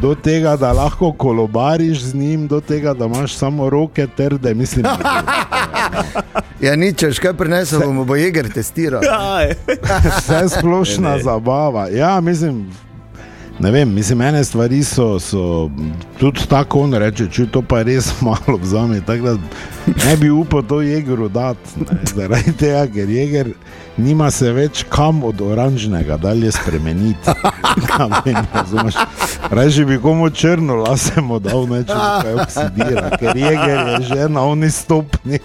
do 0.00 0.14
tega, 0.14 0.56
da 0.56 0.72
lahko 0.72 1.12
kolobariš 1.12 1.98
z 2.00 2.14
njim, 2.14 2.46
do 2.46 2.60
tega, 2.60 2.94
da 2.94 3.04
imaš 3.06 3.34
samo 3.34 3.70
roke 3.70 4.06
trde. 4.06 4.54
Mislim, 4.54 4.86
Ja, 6.60 6.76
nič, 6.76 7.04
kaj 7.18 7.32
prinesel, 7.34 7.80
bomo 7.80 8.04
bo 8.04 8.16
jeger 8.16 8.52
testiral. 8.52 9.00
Aj. 9.04 9.52
vse 10.18 10.48
splošna 10.50 11.18
zabava. 11.18 11.88
Ja, 11.88 12.20
mislim. 12.20 12.68
Ne 13.60 13.70
vem, 13.70 13.94
mislim, 13.94 14.20
ene 14.20 14.44
stvari 14.44 14.84
so, 14.84 15.20
so 15.20 15.70
tudi 16.18 16.46
tako, 16.48 16.80
on 16.80 16.94
reče, 16.94 17.26
če 17.30 17.46
to 17.52 17.62
pa 17.62 17.82
res 17.82 18.12
malo 18.24 18.56
vzame. 18.62 19.00
tako 19.06 19.34
da 19.34 19.38
Ne 20.06 20.16
bi 20.16 20.30
upal 20.30 20.62
to 20.62 20.80
jegeru 20.80 21.28
dati, 21.28 21.70
ne, 21.76 21.98
zaradi 22.14 22.52
tega, 22.52 22.86
ker 22.86 23.08
jeger 23.10 23.48
nima 23.96 24.30
se 24.30 24.52
več 24.52 24.84
kam 24.88 25.24
od 25.24 25.40
oranžnega 25.40 26.16
dalje 26.16 26.52
spremeniti. 26.52 27.30
Reži 29.50 29.84
bi 29.84 29.98
komu 29.98 30.30
črno 30.30 30.74
lasemo 30.74 31.38
dal, 31.38 31.66
neče 31.66 31.96
kaj 32.22 32.34
oksidira, 32.34 33.10
ker 33.18 33.36
jeger 33.36 33.86
je 33.88 34.00
že 34.08 34.28
na 34.28 34.44
oni 34.44 34.70
stopni. 34.70 35.40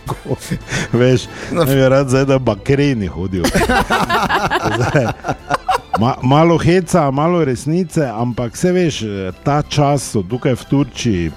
Veš, 0.94 1.28
ne 1.52 1.66
bi 1.66 1.90
rad 1.90 2.10
zdaj, 2.10 2.26
da 2.26 2.40
bakreni 2.40 3.08
hodijo. 3.08 3.44
Zdaj, 4.76 5.08
Ma, 6.00 6.16
malo 6.24 6.58
heca, 6.58 7.12
malo 7.12 7.46
resnice, 7.46 8.04
ampak 8.04 8.58
se 8.58 8.72
veš, 8.72 9.00
ta 9.44 9.62
čas 9.62 10.12
so 10.12 10.24
tukaj 10.24 10.56
v 10.56 10.66
Turčiji 10.70 11.32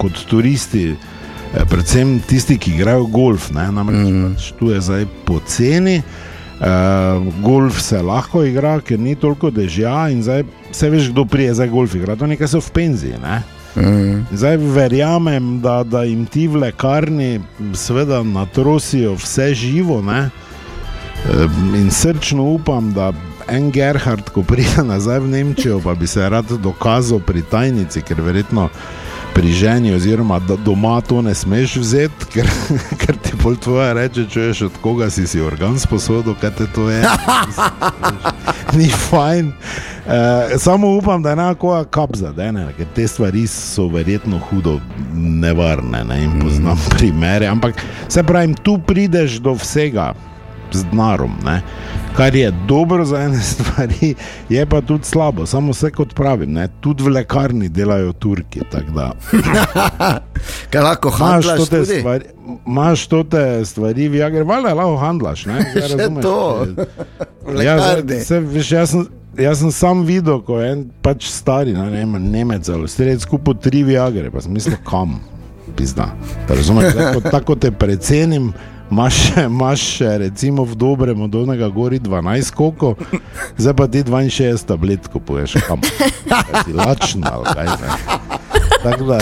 kot 0.00 0.24
turisti, 0.30 0.94
eh, 0.94 1.64
predvsem 1.68 2.18
tisti, 2.24 2.56
ki 2.58 2.74
igrajo 2.78 3.06
golf. 3.06 3.50
Ne, 3.52 3.68
namreč 3.72 4.08
mm. 4.08 4.34
tu 4.58 4.72
je 4.72 4.80
zdaj 4.80 5.06
poceni. 5.24 6.02
Uh, 6.58 7.22
golf 7.38 7.76
se 7.78 8.00
lahko 8.02 8.40
igra, 8.42 8.80
ker 8.82 8.98
ni 8.98 9.12
toliko 9.14 9.46
dežja 9.54 10.08
in 10.10 10.24
zdaj 10.26 10.42
se 10.74 10.88
veš, 10.90 11.12
kdo 11.12 11.22
prije 11.24 11.52
za 11.54 11.66
golf 11.70 11.94
igra. 11.94 12.16
To 12.18 12.26
nekaj 12.26 12.50
so 12.50 12.58
v 12.58 12.72
penziji. 12.74 13.20
Ne? 13.22 13.36
Mm. 13.78 14.24
Zdaj 14.32 14.56
verjamem, 14.56 15.60
da, 15.62 15.84
da 15.86 16.02
jim 16.02 16.26
ti 16.26 16.48
v 16.48 16.64
lekarni 16.64 17.38
seveda 17.78 18.24
natrosijo 18.26 19.14
vse 19.14 19.52
živo. 19.54 20.00
Ne? 20.02 20.30
In 21.78 21.90
srčno 21.94 22.42
upam, 22.58 22.90
da 22.92 23.12
en 23.48 23.70
Gerhard, 23.70 24.30
ko 24.30 24.42
pride 24.42 24.84
nazaj 24.84 25.20
v 25.20 25.28
Nemčijo, 25.28 25.80
pa 25.84 25.94
bi 25.94 26.06
se 26.06 26.28
rad 26.28 26.50
dokazal 26.62 27.20
pri 27.20 27.42
tajnici, 27.42 28.02
ker 28.02 28.20
verjetno 28.20 28.68
pri 29.34 29.52
ženi, 29.52 29.94
oziroma 29.94 30.38
da 30.38 30.56
doma 30.56 31.00
to 31.00 31.22
ne 31.22 31.34
smeš 31.34 31.76
vzeti, 31.76 32.26
ker, 32.32 32.48
ker 33.00 33.16
ti 33.22 33.36
pol 33.42 33.56
tvoje 33.56 33.94
reče, 33.94 34.26
čuješ 34.30 34.62
od 34.62 34.80
koga 34.82 35.10
si 35.10 35.26
si 35.26 35.40
organ 35.40 35.78
sposodil, 35.78 36.34
kaj 36.40 36.50
te 36.58 36.66
to 36.74 36.90
je. 36.90 37.02
Ni 38.78 38.88
fajn. 38.88 39.52
Uh, 40.08 40.58
samo 40.58 40.88
upam, 40.96 41.22
da 41.22 41.28
je 41.28 41.32
enako 41.32 41.84
kap 41.90 42.16
zadene, 42.16 42.66
ker 42.76 42.86
te 42.94 43.08
stvari 43.08 43.46
so 43.46 43.86
verjetno 43.92 44.40
hudo 44.50 44.80
nevarne 45.14 46.04
ne? 46.04 46.22
in 46.24 46.40
poznam 46.40 46.80
primere. 46.90 47.46
Ampak 47.46 47.82
se 48.08 48.22
pravi, 48.22 48.54
tu 48.62 48.78
prideš 48.78 49.38
do 49.44 49.52
vsega 49.52 50.14
z 50.72 50.84
denarom, 50.90 51.36
kar 52.18 52.34
je 52.34 52.52
dobro 52.68 53.04
za 53.04 53.20
ene 53.20 53.40
stvari, 53.52 54.14
je 54.48 54.66
pa 54.66 54.80
tudi 54.80 55.04
slabo. 55.04 55.46
Samo 55.46 55.72
vse 55.72 55.90
kot 55.90 56.14
pravim, 56.14 56.52
ne? 56.52 56.68
tudi 56.80 57.02
v 57.02 57.08
lekarni 57.08 57.68
delajo 57.68 58.12
Turki. 58.12 58.60
Kaj 60.70 60.82
lahko 60.82 61.10
handlaš? 61.10 61.60
Imáš 62.66 63.06
to 63.06 63.22
te 63.24 63.64
stvari, 63.64 64.08
v 64.08 64.14
Jagri, 64.14 64.42
valjda 64.42 64.74
lahko 64.74 64.96
handlaš. 64.96 65.46
Ne? 65.46 65.62
Še 65.72 65.96
razumeš, 65.96 66.22
to. 66.22 66.66
Ja, 67.62 67.78
se, 68.24 68.40
veš, 68.40 68.72
jaz, 68.72 68.90
sem, 68.90 69.06
jaz 69.38 69.62
sem 69.62 69.72
sam 69.72 70.02
videl, 70.06 70.42
ko 70.42 70.58
je 70.60 70.72
en 70.72 70.84
pač 71.02 71.30
stari, 71.30 71.72
ne, 71.76 71.86
ne, 71.90 72.18
Nemec 72.18 72.68
ali 72.68 72.90
strelec 72.90 73.22
skupaj 73.22 73.60
tri 73.62 73.84
Viagre, 73.86 74.32
pa 74.34 74.42
sem 74.42 74.52
mislil, 74.52 74.80
kam, 74.88 75.20
pizda. 75.78 76.10
Razumeš, 76.50 76.98
tako 77.30 77.54
te 77.54 77.70
precenim. 77.70 78.50
Imáš 78.90 79.82
še, 79.98 80.18
recimo, 80.24 80.64
v 80.64 80.76
dobrem 80.76 81.20
od 81.20 81.34
onega 81.34 81.68
gori 81.68 82.00
12 82.00 82.54
koko, 82.56 82.94
zdaj 83.60 83.74
pa 83.76 83.86
ti 83.86 84.02
62 84.02 84.64
tablet 84.64 85.08
kupuješ, 85.12 85.58
kam 85.68 85.84
si 86.64 86.72
lačen 86.72 87.24
ali 87.28 87.44
kaj. 87.52 87.68
Ne. 87.68 87.88
Tako 88.82 89.04
da, 89.04 89.18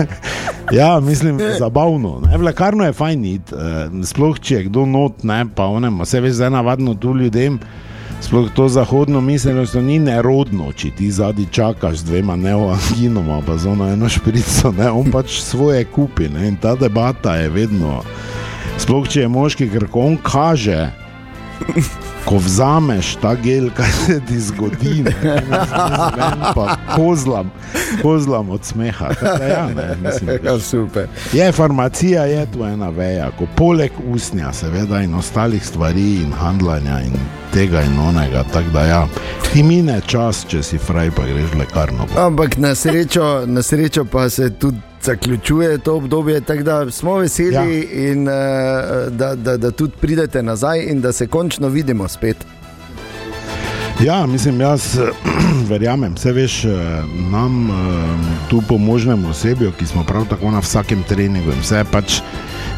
ja, 0.78 1.00
mislim, 1.00 1.40
zabavno. 1.58 2.20
Ne. 2.26 2.36
V 2.38 2.42
lekarno 2.42 2.84
je 2.84 2.92
fajn 2.92 3.24
iti, 3.24 3.54
sploh 4.04 4.40
če 4.40 4.54
je 4.60 4.66
kdo 4.68 4.84
not, 4.86 5.24
ne, 5.24 5.46
pa 5.54 5.70
onemo, 5.72 6.04
se 6.04 6.20
veš, 6.20 6.42
zdaj 6.42 6.50
navadno 6.50 6.94
tu 6.94 7.16
ljudem. 7.16 7.60
Sploh 8.22 8.52
to 8.54 8.68
zahodno 8.70 9.20
miselnost 9.20 9.74
ni 9.82 9.96
nerodno, 9.98 10.68
če 10.78 10.92
ti 10.94 11.08
zadnji 11.10 11.48
čakaš 11.50 12.04
z 12.04 12.06
dvema 12.06 12.36
neoanginoma, 12.38 13.40
pa 13.46 13.56
z 13.58 13.66
ono 13.72 13.88
eno 13.90 14.08
šprico, 14.08 14.70
ne, 14.78 14.90
on 14.90 15.10
pač 15.10 15.40
svoje 15.42 15.82
kupi. 15.90 16.28
Ne, 16.30 16.46
in 16.52 16.56
ta 16.56 16.76
debata 16.78 17.34
je 17.40 17.50
vedno. 17.50 18.02
Sploh 18.78 19.08
če 19.08 19.20
je 19.24 19.28
moški, 19.28 19.68
ker 19.72 19.86
ko 19.92 20.06
on 20.10 20.16
kaže, 20.22 20.88
ko 22.26 22.38
vzameš 22.42 23.12
ta 23.22 23.34
gel, 23.38 23.68
kaj 23.76 23.90
se 23.92 24.16
ti 24.26 24.38
zgodi, 24.40 25.02
ne, 25.06 25.12
vem, 25.22 26.42
pa 26.56 26.76
kozlam, 26.96 27.50
kozlam 28.02 28.50
od 28.50 28.64
smeha. 28.66 29.12
Tako, 29.20 29.44
ja, 29.44 29.66
ne, 29.74 29.86
mislim, 30.02 30.38
Ja, 30.44 30.58
super. 30.58 31.06
je 31.32 31.52
farmacija, 31.52 32.24
je 32.24 32.46
tu 32.52 32.64
ena 32.66 32.90
veja, 32.90 33.30
ko 33.38 33.46
poleg 33.56 33.92
usnja, 34.10 34.52
seveda, 34.52 35.02
in 35.02 35.14
ostalih 35.14 35.62
stvari, 35.66 36.22
in 36.24 36.32
handlanja, 36.32 37.00
in 37.06 37.14
tega 37.52 37.82
in 37.82 37.98
onega. 37.98 38.44
Tako 38.52 38.70
da, 38.70 38.84
ja, 38.86 39.02
ti 39.52 39.62
mine 39.62 40.00
čas, 40.06 40.44
če 40.48 40.62
si 40.62 40.78
fraj, 40.78 41.10
pa 41.16 41.26
greš 41.26 41.52
v 41.52 41.62
lekarno. 41.64 42.06
Ampak 42.16 42.56
na 42.56 42.74
srečo, 42.74 43.44
na 43.46 43.62
srečo 43.62 44.04
pa 44.04 44.30
se 44.30 44.50
tudi 44.50 44.78
zaključuje 45.02 45.78
to 45.78 45.96
obdobje, 45.96 46.40
tako 46.40 46.62
da 46.62 46.90
smo 46.90 47.16
veseli, 47.18 47.54
ja. 47.54 48.10
in, 48.12 48.28
uh, 48.28 48.34
da, 49.10 49.34
da, 49.34 49.56
da 49.56 49.70
tudi 49.70 49.92
pridete 50.00 50.42
nazaj 50.42 50.84
in 50.90 51.00
da 51.00 51.12
se 51.12 51.26
končno 51.26 51.68
vidimo 51.68 52.08
spet. 52.08 52.46
Ja, 54.00 54.26
mislim, 54.26 54.60
jaz 54.60 54.98
eh, 54.98 55.08
verjamem, 55.70 56.14
vse 56.14 56.32
veš, 56.32 56.64
eh, 56.64 56.70
nam 57.30 57.70
eh, 57.70 57.74
tu 58.50 58.62
pomožnemu 58.68 59.30
osebju, 59.30 59.72
ki 59.78 59.86
smo 59.86 60.04
prav 60.04 60.26
tako 60.28 60.50
na 60.50 60.58
vsakem 60.58 61.02
treningu 61.08 61.52
in 61.52 61.60
vse 61.60 61.84
pač. 61.92 62.20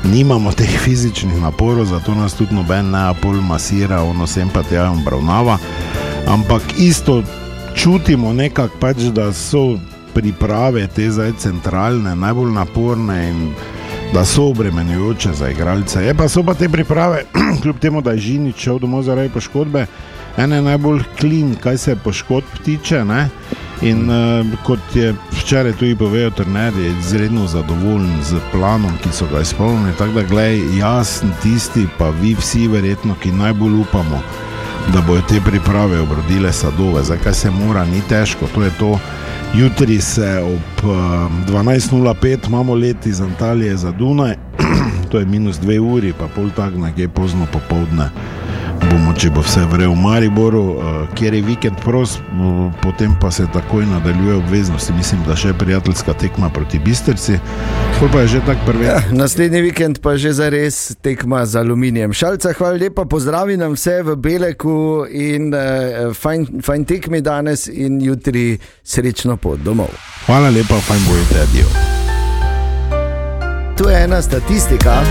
Nimamo 0.05 0.53
teh 0.53 0.69
fizičnih 0.69 1.41
naporov, 1.41 1.87
zato 1.87 2.15
nas 2.15 2.35
tudi 2.35 2.55
noben 2.55 2.91
ne 2.91 3.09
apol 3.09 3.41
masira, 3.41 4.03
ono 4.03 4.27
sem 4.27 4.49
pa 4.49 4.63
tja 4.63 4.91
obravnava. 4.91 5.59
Ampak 6.29 6.63
isto 6.79 7.23
čutimo 7.75 8.33
nekako, 8.33 8.77
pač, 8.81 8.97
da 8.97 9.33
so 9.33 9.79
priprave 10.15 10.87
te 10.87 11.11
zdaj 11.11 11.33
centralne, 11.39 12.15
najbolj 12.17 12.53
naporne 12.53 13.17
in 13.29 13.55
da 14.13 14.25
so 14.25 14.51
obremenjujoče 14.53 15.33
za 15.33 15.49
igralce. 15.49 16.05
Je 16.05 16.15
pa 16.15 16.29
so 16.29 16.43
pa 16.43 16.55
te 16.55 16.69
priprave, 16.69 17.25
kljub 17.63 17.79
temu, 17.79 18.01
da 18.01 18.13
je 18.13 18.19
Žinič 18.19 18.61
šel 18.61 18.79
domov 18.79 19.03
zaradi 19.03 19.33
poškodbe, 19.33 19.87
ene 20.37 20.63
najbolj 20.63 21.03
klin, 21.19 21.57
kaj 21.57 21.79
se 21.79 21.97
poškodb 21.97 22.61
tiče. 22.65 23.05
Ne? 23.05 23.29
In 23.83 24.11
uh, 24.11 24.47
kot 24.63 24.79
je 24.95 25.15
včeraj 25.33 25.73
tudi 25.73 25.97
povedal, 25.97 26.31
trener 26.31 26.73
je 26.79 26.93
izredno 26.99 27.47
zadovoljen 27.47 28.23
z 28.23 28.39
planom, 28.53 28.93
ki 29.03 29.09
so 29.13 29.27
ga 29.33 29.41
izpolnili. 29.41 29.93
Tako 29.99 30.13
da, 30.13 30.23
gledaj, 30.23 30.79
jaz 30.79 31.23
tisti, 31.43 31.87
pa 31.99 32.11
vi 32.11 32.35
vsi, 32.35 32.69
verjetno, 32.69 33.15
ki 33.23 33.33
najbolj 33.33 33.81
upamo, 33.81 34.23
da 34.93 35.01
bodo 35.01 35.23
te 35.29 35.41
priprave 35.45 36.01
obrodile 36.01 36.53
sadove. 36.53 37.03
Zakaj 37.03 37.35
se 37.35 37.51
mora, 37.51 37.85
ni 37.85 38.01
težko, 38.09 38.47
to 38.55 38.63
je 38.63 38.71
to. 38.79 38.99
Jutri 39.55 40.01
se 40.01 40.39
ob 40.39 40.85
uh, 40.85 40.95
12.05 41.49 42.49
imamo 42.49 42.75
let 42.75 43.07
iz 43.07 43.21
Antalije 43.21 43.77
za 43.77 43.91
Dunaj, 43.91 44.35
to 45.11 45.19
je 45.19 45.27
minus 45.27 45.59
dve 45.59 45.81
uri, 45.81 46.13
pa 46.19 46.27
pol 46.27 46.51
tak 46.57 46.75
nekje 46.75 47.09
pozno 47.09 47.47
popovdne. 47.53 48.11
Bomo, 48.91 49.15
če 49.17 49.31
bo 49.35 49.43
vse 49.45 49.65
vrel 49.71 49.93
v 49.93 49.99
Mariboru, 50.01 50.63
uh, 50.75 50.97
kjer 51.17 51.35
je 51.35 51.43
vikend 51.47 51.81
prost, 51.85 52.21
potem 52.83 53.15
pa 53.21 53.31
se 53.31 53.47
takoj 53.53 53.87
nadaljuje 53.87 54.37
obveznosti. 54.37 54.93
Mislim, 54.93 55.23
da 55.27 55.37
še 55.37 55.55
prijateljska 55.59 56.15
tekma 56.21 56.51
proti 56.55 56.79
Bistrci, 56.79 57.39
pol 57.99 58.11
pa 58.13 58.25
je 58.25 58.35
že 58.37 58.43
tak 58.47 58.61
prvi. 58.67 58.87
Ja, 58.89 59.01
naslednji 59.13 59.63
vikend 59.65 60.01
pa 60.05 60.17
že 60.21 60.35
za 60.37 60.51
res 60.53 60.97
tekma 61.03 61.45
z 61.47 61.63
aluminijem. 61.63 62.13
Šalca, 62.13 62.53
hvala 62.59 62.81
lepa, 62.85 63.07
pozdravi 63.09 63.57
nam 63.61 63.79
vse 63.79 64.03
v 64.05 64.17
Beleku 64.17 65.07
in 65.11 65.51
uh, 65.55 66.13
fajn, 66.15 66.61
fajn 66.65 66.89
tekmi 66.89 67.23
danes 67.25 67.67
in 67.71 68.01
jutri 68.03 68.59
srečno 68.85 69.37
pot 69.37 69.63
domov. 69.65 69.93
Hvala 70.27 70.53
lepa, 70.55 70.81
fajn 70.81 71.03
bojite, 71.09 71.43
adijo. 71.49 71.69
Tu 73.77 73.89
je 73.89 74.05
ena 74.05 74.23
statistika. 74.23 75.03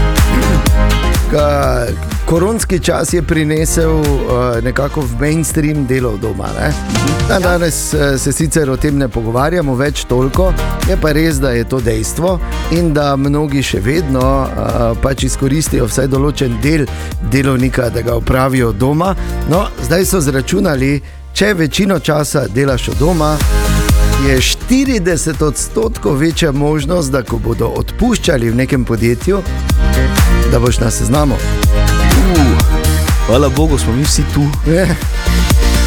Ka, 1.32 1.88
koronski 2.26 2.80
čas 2.80 3.14
je 3.14 3.22
prinesel 3.22 4.00
uh, 4.00 4.06
nekako 4.64 5.02
v 5.02 5.20
mainstream 5.20 5.86
delo 5.86 6.18
doma. 6.18 6.48
Ne? 6.60 6.74
Da, 7.28 7.40
danes 7.40 7.94
uh, 7.94 8.20
se 8.20 8.32
sicer 8.32 8.70
o 8.70 8.78
tem 8.78 8.98
ne 8.98 9.08
pogovarjamo 9.08 9.76
več 9.76 10.06
toliko, 10.06 10.54
je 10.90 10.98
pa 11.02 11.12
res, 11.12 11.40
da 11.40 11.52
je 11.52 11.64
to 11.70 11.80
dejstvo 11.82 12.40
in 12.72 12.94
da 12.94 13.16
mnogi 13.16 13.64
še 13.64 13.80
vedno 13.80 14.22
uh, 14.22 14.98
pač 15.02 15.24
izkoristijo 15.24 15.88
vsaj 15.88 16.08
določen 16.08 16.60
del 16.64 16.86
delovnika, 17.32 17.90
da 17.90 18.02
ga 18.02 18.16
opravijo 18.16 18.72
doma. 18.72 19.16
No, 19.50 19.68
zdaj 19.84 20.06
so 20.06 20.22
zračunali, 20.22 21.02
če 21.34 21.54
večino 21.54 22.00
časa 22.00 22.48
delaš 22.48 22.90
od 22.94 23.00
doma. 23.00 23.36
Je 24.24 24.38
40 24.40 25.44
odstotkov 25.44 26.16
večja 26.22 26.52
možnost, 26.52 27.12
da 27.12 27.24
ko 27.28 27.42
bodo 27.44 27.68
odpuščali 27.82 28.54
v 28.54 28.56
nekem 28.56 28.86
podjetju, 28.86 29.42
da 30.52 30.60
boš 30.64 30.80
na 30.80 30.92
seznamu. 30.92 31.36
Hvala 33.28 33.50
Bogu, 33.50 33.78
smo 33.78 33.94
mi 33.94 34.04
vsi 34.04 34.22
tu. 34.34 34.42
Je. 34.68 34.96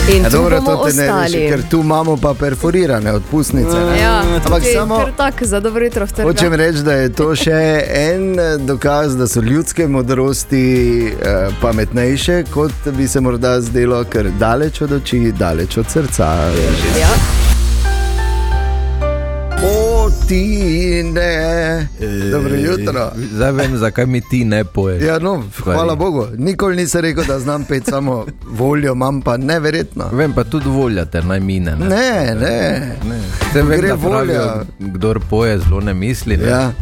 In 0.08 0.22
Ja, 0.24 0.30
dobro, 0.30 0.60
to 0.60 0.86
te 0.86 0.92
ne 0.94 1.06
reši, 1.14 1.48
ker 1.50 1.62
tu 1.70 1.80
imamo 1.80 2.16
pa 2.16 2.34
perforirane 2.34 3.12
odpustnice. 3.12 3.76
ne. 3.80 3.98
Ja, 3.98 4.22
Ampak 4.36 4.52
tudi 4.54 4.72
samo 4.72 4.96
kar 4.98 5.12
tak 5.14 5.42
za 5.42 5.60
dobro 5.60 5.84
jutro 5.84 6.06
v 6.06 6.12
trgu. 6.12 6.28
hočem 6.28 6.54
reči, 6.54 6.78
da 6.78 6.92
je 6.92 7.08
to 7.10 7.36
še 7.36 7.58
en 7.88 8.36
dokaz, 8.58 9.16
da 9.16 9.26
so 9.26 9.40
ljudske 9.40 9.88
modrosti 9.88 10.62
eh, 11.06 11.26
pametnejše, 11.60 12.44
kot 12.44 12.72
bi 12.88 13.08
se 13.08 13.20
morda 13.20 13.60
zdelo, 13.60 14.04
ker 14.04 14.30
daleč 14.30 14.80
od 14.80 14.92
oči, 14.92 15.32
daleč 15.32 15.76
od 15.76 15.86
srca. 15.88 16.24
Ja. 17.00 17.08
O, 20.26 20.28
ti 20.28 20.44
ne. 21.04 21.88
Dobro 22.30 22.54
jutro. 22.56 23.10
Zdaj 23.32 23.52
vem, 23.52 23.76
zakaj 23.76 24.06
mi 24.06 24.20
ti 24.20 24.44
ne 24.44 24.64
poješ. 24.64 25.02
Ja, 25.02 25.18
no, 25.18 25.42
hvala 25.56 25.94
Bogu. 25.94 26.26
Nikoli 26.36 26.76
nisem 26.76 27.00
rekel, 27.00 27.24
da 27.24 27.38
znam 27.38 27.64
pet, 27.64 27.84
samo 27.84 28.26
voljo 28.42 28.92
imam 28.92 29.22
pa 29.22 29.36
neverjetno. 29.36 30.04
Vem 30.12 30.32
pa 30.32 30.44
tudi 30.44 30.68
volja, 30.68 31.04
ter 31.04 31.24
naj 31.24 31.40
mine. 31.40 31.70
Ne, 31.72 31.86
Ne, 31.86 32.34
ne. 32.34 32.80
ne. 33.04 33.18
Vem, 33.54 33.68
Gre 33.68 33.88
da 33.88 33.94
volja. 33.94 34.16
pravijo, 34.16 34.64
kdor 34.80 35.20
poje, 35.20 35.58
zelo 35.58 35.80
ne 35.80 35.94
misli. 35.94 36.36
Ne? 36.36 36.48
Ja. 36.48 36.72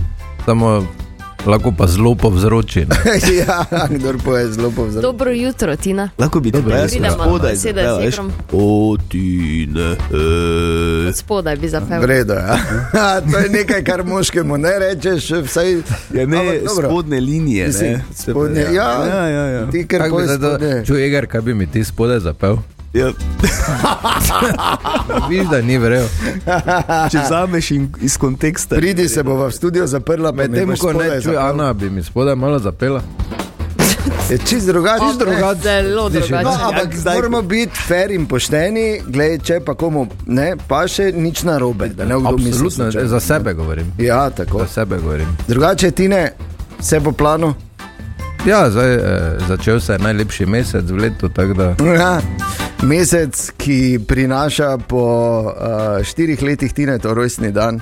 Samo 0.45 0.87
lahko 1.47 1.73
pa 1.73 1.87
zelo 1.87 2.15
povzroči. 2.15 2.87
ja, 3.41 3.65
kdor 3.91 4.17
poje 4.19 4.49
zelo 4.49 4.71
povzroči. 4.71 5.03
Dobro 5.03 5.31
jutro, 5.31 5.77
Tina. 5.77 6.11
Lahko 6.19 6.41
bi 6.41 6.51
dobro 6.51 6.77
Pridemo, 6.83 7.15
spodaj 7.15 7.57
sedaj 7.57 7.85
z 7.85 8.09
igrom. 8.09 8.33
O, 8.53 8.97
ti 9.09 9.29
ne. 9.71 9.91
eh. 11.09 11.13
Spodaj 11.13 11.57
bi 11.57 11.69
zapel. 11.69 12.01
Vredo, 12.01 12.35
ja. 12.35 12.57
to 13.23 13.39
je 13.39 13.49
nekaj, 13.51 13.85
kar 13.85 14.05
moškemu 14.05 14.57
ne 14.59 14.79
rečeš, 14.79 15.31
vsaj 15.31 15.73
Ja, 16.11 16.27
ne, 16.27 16.39
Ampak 16.39 16.65
dobro. 16.67 16.89
spodne 16.89 17.21
linije. 17.21 17.69
Ne. 17.71 18.05
spodnje, 18.15 18.61
ja, 18.63 19.05
ja, 19.07 19.29
ja, 19.29 19.45
ja. 19.47 19.71
Ti, 19.71 19.87
ker 19.87 20.03
bi 20.03 20.25
zdaj 20.25 20.39
to- 20.39 20.49
spodnje. 20.49 20.85
Čuj, 20.87 21.07
Eger, 21.07 21.27
kaj 21.27 21.41
bi 21.41 21.55
mi 21.55 21.67
ti 21.67 21.85
spodaj 21.85 22.19
zapel? 22.21 22.57
Ja. 22.95 23.13
Viš, 25.29 25.49
da 25.51 25.63
ni 25.63 25.79
verjel. 25.79 26.07
Če 27.11 27.19
vzameš 27.19 27.71
in 27.71 27.89
iz 28.01 28.17
konteksta. 28.17 28.77
Pridi 28.77 29.09
se 29.09 29.23
bo 29.23 29.37
v 29.37 29.51
studio 29.53 29.87
zaprla, 29.87 30.33
medtem 30.33 30.77
ko 30.77 30.93
ne 30.93 31.21
čuj, 31.23 31.37
Ana, 31.37 31.73
bi 31.73 31.91
mi 31.91 32.03
spodaj 32.03 32.35
malo 32.35 32.59
zapela. 32.59 33.03
Je 34.31 34.39
čist 34.39 34.67
drugače. 34.67 35.05
Čist 35.07 35.19
drugače. 35.19 35.61
Zelo 35.63 36.09
drugače. 36.09 36.43
No, 36.45 36.51
ampak 36.53 36.85
Jak 36.85 36.97
zdaj, 36.97 37.15
moramo 37.15 37.43
biti 37.43 37.79
fair 37.79 38.11
in 38.11 38.27
pošteni, 38.27 39.01
gled, 39.07 39.43
če 39.43 39.61
pa 39.61 39.75
komu 39.75 40.07
ne, 40.27 40.55
pa 40.69 40.89
še 40.89 41.13
nič 41.13 41.43
narobe. 41.43 41.89
da 41.89 42.05
ne 42.05 42.15
Absolutno, 42.15 42.71
slučajno. 42.71 43.09
za 43.09 43.21
sebe 43.21 43.53
govorim. 43.53 43.93
Ja, 43.99 44.31
tako. 44.31 44.59
Za 44.59 44.67
sebe 44.67 44.99
govorim. 44.99 45.29
Drugače, 45.49 45.91
ti 45.91 46.09
ne, 46.09 46.33
vse 46.79 47.01
po 47.01 47.13
planu. 47.13 47.55
Ja, 48.47 48.71
zdaj, 48.71 48.95
eh, 48.95 49.01
začel 49.49 49.81
se 49.81 49.93
je 49.93 49.99
najlepši 49.99 50.47
mesec 50.47 50.85
v 50.85 50.97
letu, 50.97 51.29
tako 51.29 51.55
da 51.55 51.75
Ja, 51.95 52.21
mesec, 52.83 53.53
ki 53.57 54.01
prinaša 54.01 54.79
po 54.79 55.05
uh, 55.43 55.53
štirih 56.03 56.43
letih 56.43 56.73
Tine 56.73 56.99
to 56.99 57.15
rojstni 57.15 57.53
dan. 57.53 57.81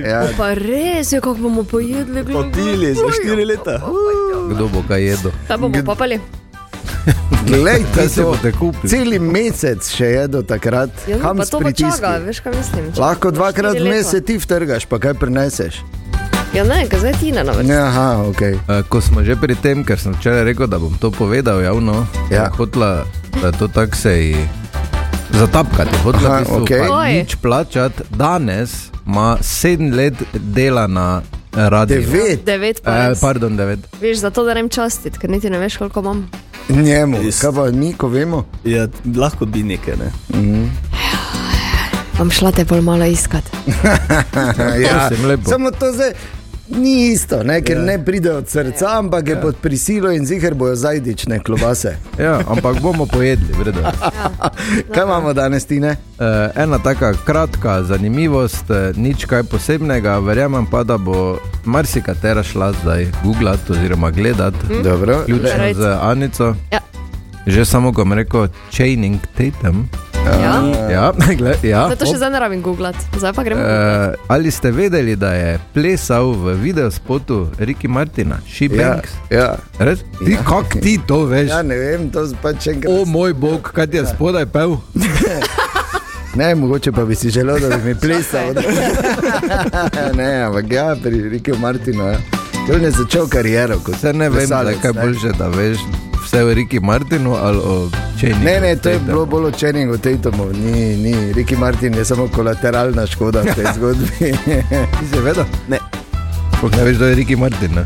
Ja, 0.00 0.26
Pa 0.36 0.54
res 0.54 1.12
je, 1.12 1.20
kako 1.20 1.34
bomo 1.36 1.62
pojedli. 1.64 2.22
glej, 2.22 2.34
Potili 2.34 2.94
za 2.94 3.06
štiri 3.12 3.44
leta. 3.44 3.78
kdo 4.50 4.68
bo 4.68 4.82
kaj 4.82 5.02
jedel. 5.02 5.30
Kaj 5.48 5.56
bomo 5.58 5.82
papali? 5.84 6.20
glej, 7.46 7.82
boste 7.94 8.52
kupili? 8.52 8.88
Celi 8.88 9.18
mesec 9.18 9.80
še 9.88 10.06
je 10.06 10.24
do 10.28 10.42
takrat, 10.42 10.90
Ja, 11.08 11.16
no, 11.16 11.34
pa 11.34 11.44
to 11.44 11.60
pa 11.60 11.72
čaka, 11.72 12.18
veš 12.18 12.40
kaj 12.40 12.52
mislim. 12.52 12.92
Če 12.92 13.00
Lahko 13.00 13.30
dvakrat 13.30 13.74
leta. 13.74 14.02
se 14.04 14.20
ti 14.20 14.38
vtrgaš, 14.38 14.86
pa 14.86 14.98
kaj 14.98 15.14
prineseš. 15.14 15.80
Ja, 16.48 16.64
ne, 16.64 16.86
kaj 16.86 16.98
zdaj 16.98 17.12
Tina 17.14 17.42
na 17.42 17.52
vrsti. 17.52 17.72
Aha, 17.74 18.24
ok. 18.24 18.40
Eh, 18.42 18.56
Ko 18.88 19.00
smo 19.00 19.22
že 19.22 19.36
pri 19.36 19.54
tem, 19.54 19.84
ker 19.84 19.98
sem 19.98 20.14
včeraj 20.14 20.44
rekel, 20.44 20.66
da 20.66 20.78
bom 20.78 20.94
to 20.94 21.10
povedal 21.10 21.60
javno, 21.60 22.06
Ja. 22.30 22.36
ja. 22.38 22.50
hotla, 22.50 23.04
da 23.34 23.52
to 23.52 23.68
tako 23.68 23.96
se 23.96 24.12
ji 24.14 24.36
zatapkati, 25.30 25.96
hotla 25.98 26.30
Aha. 26.30 26.44
Oj. 26.90 27.12
nič 27.14 27.36
plačati. 27.36 28.02
Danes 28.10 28.70
ima 29.06 29.36
sedem 29.40 29.92
let 29.92 30.14
dela 30.34 30.86
na 30.86 31.20
eh, 31.52 31.68
radiju. 31.68 32.00
Devet 32.02 32.44
Devet 32.44 32.82
pa 32.82 32.90
Eh, 32.92 33.08
res. 33.08 33.20
pardon, 33.20 33.56
devet. 33.56 33.78
Veš, 34.00 34.18
zato 34.18 34.44
da 34.44 34.52
rem 34.52 34.68
častit, 34.68 35.18
ker 35.18 35.30
niti 35.30 35.50
ne 35.50 35.58
veš, 35.58 35.76
koliko 35.76 36.00
imam. 36.00 36.30
njemu, 36.68 37.16
kaj 37.32 37.52
pa 37.52 37.64
mi, 37.66 37.92
ko 37.92 38.08
vemo. 38.08 38.44
Ja, 38.64 38.88
lahko 39.16 39.46
bi 39.46 39.62
nekaj. 39.62 39.94
Ne? 39.96 40.10
Bom 42.14 42.30
šla 42.30 42.50
te 42.52 42.64
bolj 42.64 42.80
malo 42.80 43.04
iskat. 43.06 43.44
ja. 44.82 45.06
Prosim, 45.06 45.26
lepo. 45.26 45.50
Samo 45.50 45.70
to 45.70 45.92
zdaj 45.92 46.12
ni 46.70 47.12
isto, 47.12 47.42
ne? 47.42 47.62
ker 47.62 47.76
ja. 47.76 47.82
ne 47.82 48.04
pride 48.04 48.32
od 48.32 48.48
srca, 48.48 48.98
ampak 48.98 49.28
je 49.28 49.40
pod 49.40 49.56
prisilo 49.56 50.10
in 50.12 50.26
zihar 50.26 50.54
bojo 50.54 50.76
zajdične 50.76 51.38
klobase. 51.38 51.96
Ja, 52.18 52.40
ampak 52.48 52.80
bomo 52.80 53.06
pojedli, 53.06 53.54
vredo. 53.58 53.80
Kaj 54.94 55.04
imamo 55.04 55.32
danes, 55.32 55.64
Tine? 55.66 55.88
Eh, 55.88 56.50
ena 56.62 56.78
taka 56.78 57.12
kratka 57.24 57.82
zanimivost, 57.82 58.70
eh, 58.70 58.92
nič 58.96 59.24
kaj 59.24 59.42
posebnega, 59.42 60.18
verjamem 60.18 60.66
pa, 60.66 60.82
da 60.82 60.98
bo 60.98 61.38
marsikatera 61.64 62.42
šla 62.42 62.72
zdaj 62.82 63.06
googlati 63.24 63.72
oziroma 63.72 64.10
gledati, 64.10 64.82
Dobro. 64.84 65.22
vključno 65.22 65.64
Right. 65.64 65.76
z 65.76 65.96
Anico. 66.02 66.54
Ja. 66.72 66.80
Že 67.46 67.64
samo, 67.64 67.92
ko 67.92 68.02
sem 68.02 68.12
rekel, 68.12 68.48
chaining 68.70 69.20
Tatum. 69.36 69.88
Ja? 70.26 70.54
Ja, 70.90 71.12
gled, 71.38 71.64
ja. 71.64 71.86
Da 71.88 71.96
to 71.96 72.06
še 72.06 72.16
zdaj 72.16 72.30
ne 72.30 72.40
rabim 72.40 72.62
googlati, 72.62 72.98
zdaj 73.16 73.32
pa 73.32 73.44
gremo. 73.44 73.60
Uh, 73.62 74.14
ali 74.28 74.50
ste 74.50 74.70
vedeli, 74.70 75.16
da 75.16 75.32
je 75.34 75.58
plesal 75.74 76.32
v 76.34 76.54
videospotu 76.60 77.48
Riki 77.58 77.88
Martina, 77.88 78.38
Ja, 78.38 78.50
Shebanks? 78.50 79.10
ja. 79.30 79.48
Res? 79.78 80.02
Ti, 80.18 80.32
ja. 80.32 80.42
Kak 80.42 80.78
ti 80.82 80.98
to 80.98 81.24
veš? 81.26 81.50
ja, 81.50 81.62
ne 81.62 81.76
vem, 81.76 82.10
to 82.10 82.26
pač 82.42 82.64
še 82.64 82.76
enkrat. 82.76 82.92
O 82.92 83.04
moj 83.04 83.32
bog, 83.34 83.70
kaj 83.72 83.86
ti 83.86 83.96
je 83.96 84.06
spodaj 84.06 84.46
pel? 84.46 84.76
Ne, 86.38 86.54
mogoče 86.54 86.92
pa 86.92 87.02
bi 87.08 87.16
si 87.18 87.30
želel, 87.30 87.56
da 87.58 87.76
bi 87.76 87.88
mi 87.88 87.94
plesal. 87.98 88.52
ne, 90.18 90.42
ampak 90.44 90.72
ja, 90.72 90.92
pri 91.02 91.22
Rikiju 91.28 91.56
Martinu. 91.58 92.04
Ja. 92.04 92.18
On 92.68 92.84
je 92.84 92.90
začel 92.90 93.26
kariero 93.26 93.78
kot 93.80 93.96
Se 93.96 94.12
ne 94.12 94.28
vem, 94.30 94.46
zdaj, 94.46 94.76
kaj 94.82 94.92
boljše, 94.92 95.32
da 95.38 95.48
veš 95.48 95.80
vse 96.20 96.44
o 96.44 96.54
Riki 96.54 96.80
Martinu 96.80 97.34
ali 97.34 97.58
o 97.58 97.88
Chainingu. 98.18 98.44
Ne, 98.44 98.60
ne, 98.60 98.76
to 98.76 98.88
je 98.88 98.98
bilo 98.98 99.26
bolj 99.26 99.44
o 99.44 99.50
Čeningu 99.50 99.98
Tatumu, 99.98 100.50
ni, 100.52 100.96
ni. 100.96 101.32
Riki 101.32 101.56
Martin 101.56 101.94
je 101.94 102.04
samo 102.04 102.28
kolateralna 102.28 103.06
škoda 103.06 103.40
v 103.42 103.54
tej 103.54 103.66
zgodbi. 103.76 104.32
Vedel? 105.22 105.44
Ne. 105.68 105.78
Sploh 106.58 106.72
ne 106.76 106.84
veš, 106.84 106.96
da 106.98 107.06
je 107.06 107.14
Riki 107.14 107.36
Martin. 107.36 107.74
Ne? 107.74 107.84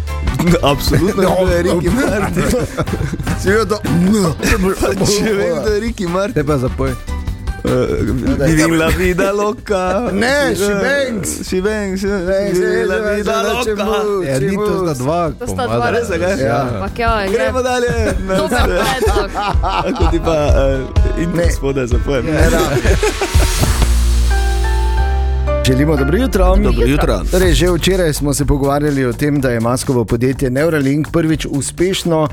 Absolutno 0.62 1.22
No, 1.22 1.36
ne, 1.46 1.62
Riki 1.62 1.90
Martin. 1.90 2.42
Si 3.40 3.48
videl 3.50 3.66
to? 3.68 3.78
Če 5.12 5.32
vem, 5.36 5.58
da 5.64 5.74
je 5.74 5.80
Riki 5.80 6.06
Martin. 6.06 6.34
Te 6.34 6.44
pa 6.44 6.56
zapoj. 6.58 6.94
Vidim 7.64 8.74
la 8.74 8.88
vida 8.88 9.32
loka. 9.32 10.10
Ne, 10.12 10.54
Shebanks. 10.56 11.30
Shebanks. 11.42 12.00
Shebanks, 12.00 12.58
Vidim 12.58 12.88
la 12.88 12.94
ja, 12.96 13.14
vida 13.14 13.32
ja, 13.32 13.62
če 13.62 13.70
loka. 13.70 13.84
mu- 13.84 14.22
Ja, 14.22 14.38
ni 14.40 14.56
to 14.56 14.72
sta 14.84 14.94
dva. 14.94 15.30
To 15.30 15.46
sta 15.46 15.66
dva 15.66 15.90
Res, 15.90 16.10
a 16.10 16.18
kaj? 16.18 16.34
Ja. 16.40 16.60
Ampak 16.64 16.98
ja, 16.98 17.26
Gremo 17.28 17.58
gre. 17.58 17.62
dalje. 17.62 17.94
Dober 18.28 18.66
predlog. 18.66 19.30
Ako 19.62 20.02
ti 20.10 20.18
pa 20.20 20.36
uh, 20.48 21.22
in 21.22 21.30
Ne. 21.32 21.50
spodaj 21.50 21.86
zapojem. 21.86 22.24
Ne, 22.26 22.50
da. 22.50 22.62
Želimo 25.66 25.96
dobro 25.96 26.18
jutro. 26.18 26.56
Dobro 26.56 26.86
jutro. 26.86 27.20
Torej, 27.30 27.52
že 27.52 27.66
včeraj 27.70 28.12
smo 28.12 28.34
se 28.34 28.44
pogovarjali 28.44 29.04
o 29.04 29.12
tem, 29.12 29.40
da 29.40 29.50
je 29.50 29.60
maskovo 29.60 30.04
podjetje 30.04 30.50
Neuralink 30.50 31.08
prvič 31.12 31.46
uspešno 31.50 32.22
uh, 32.22 32.28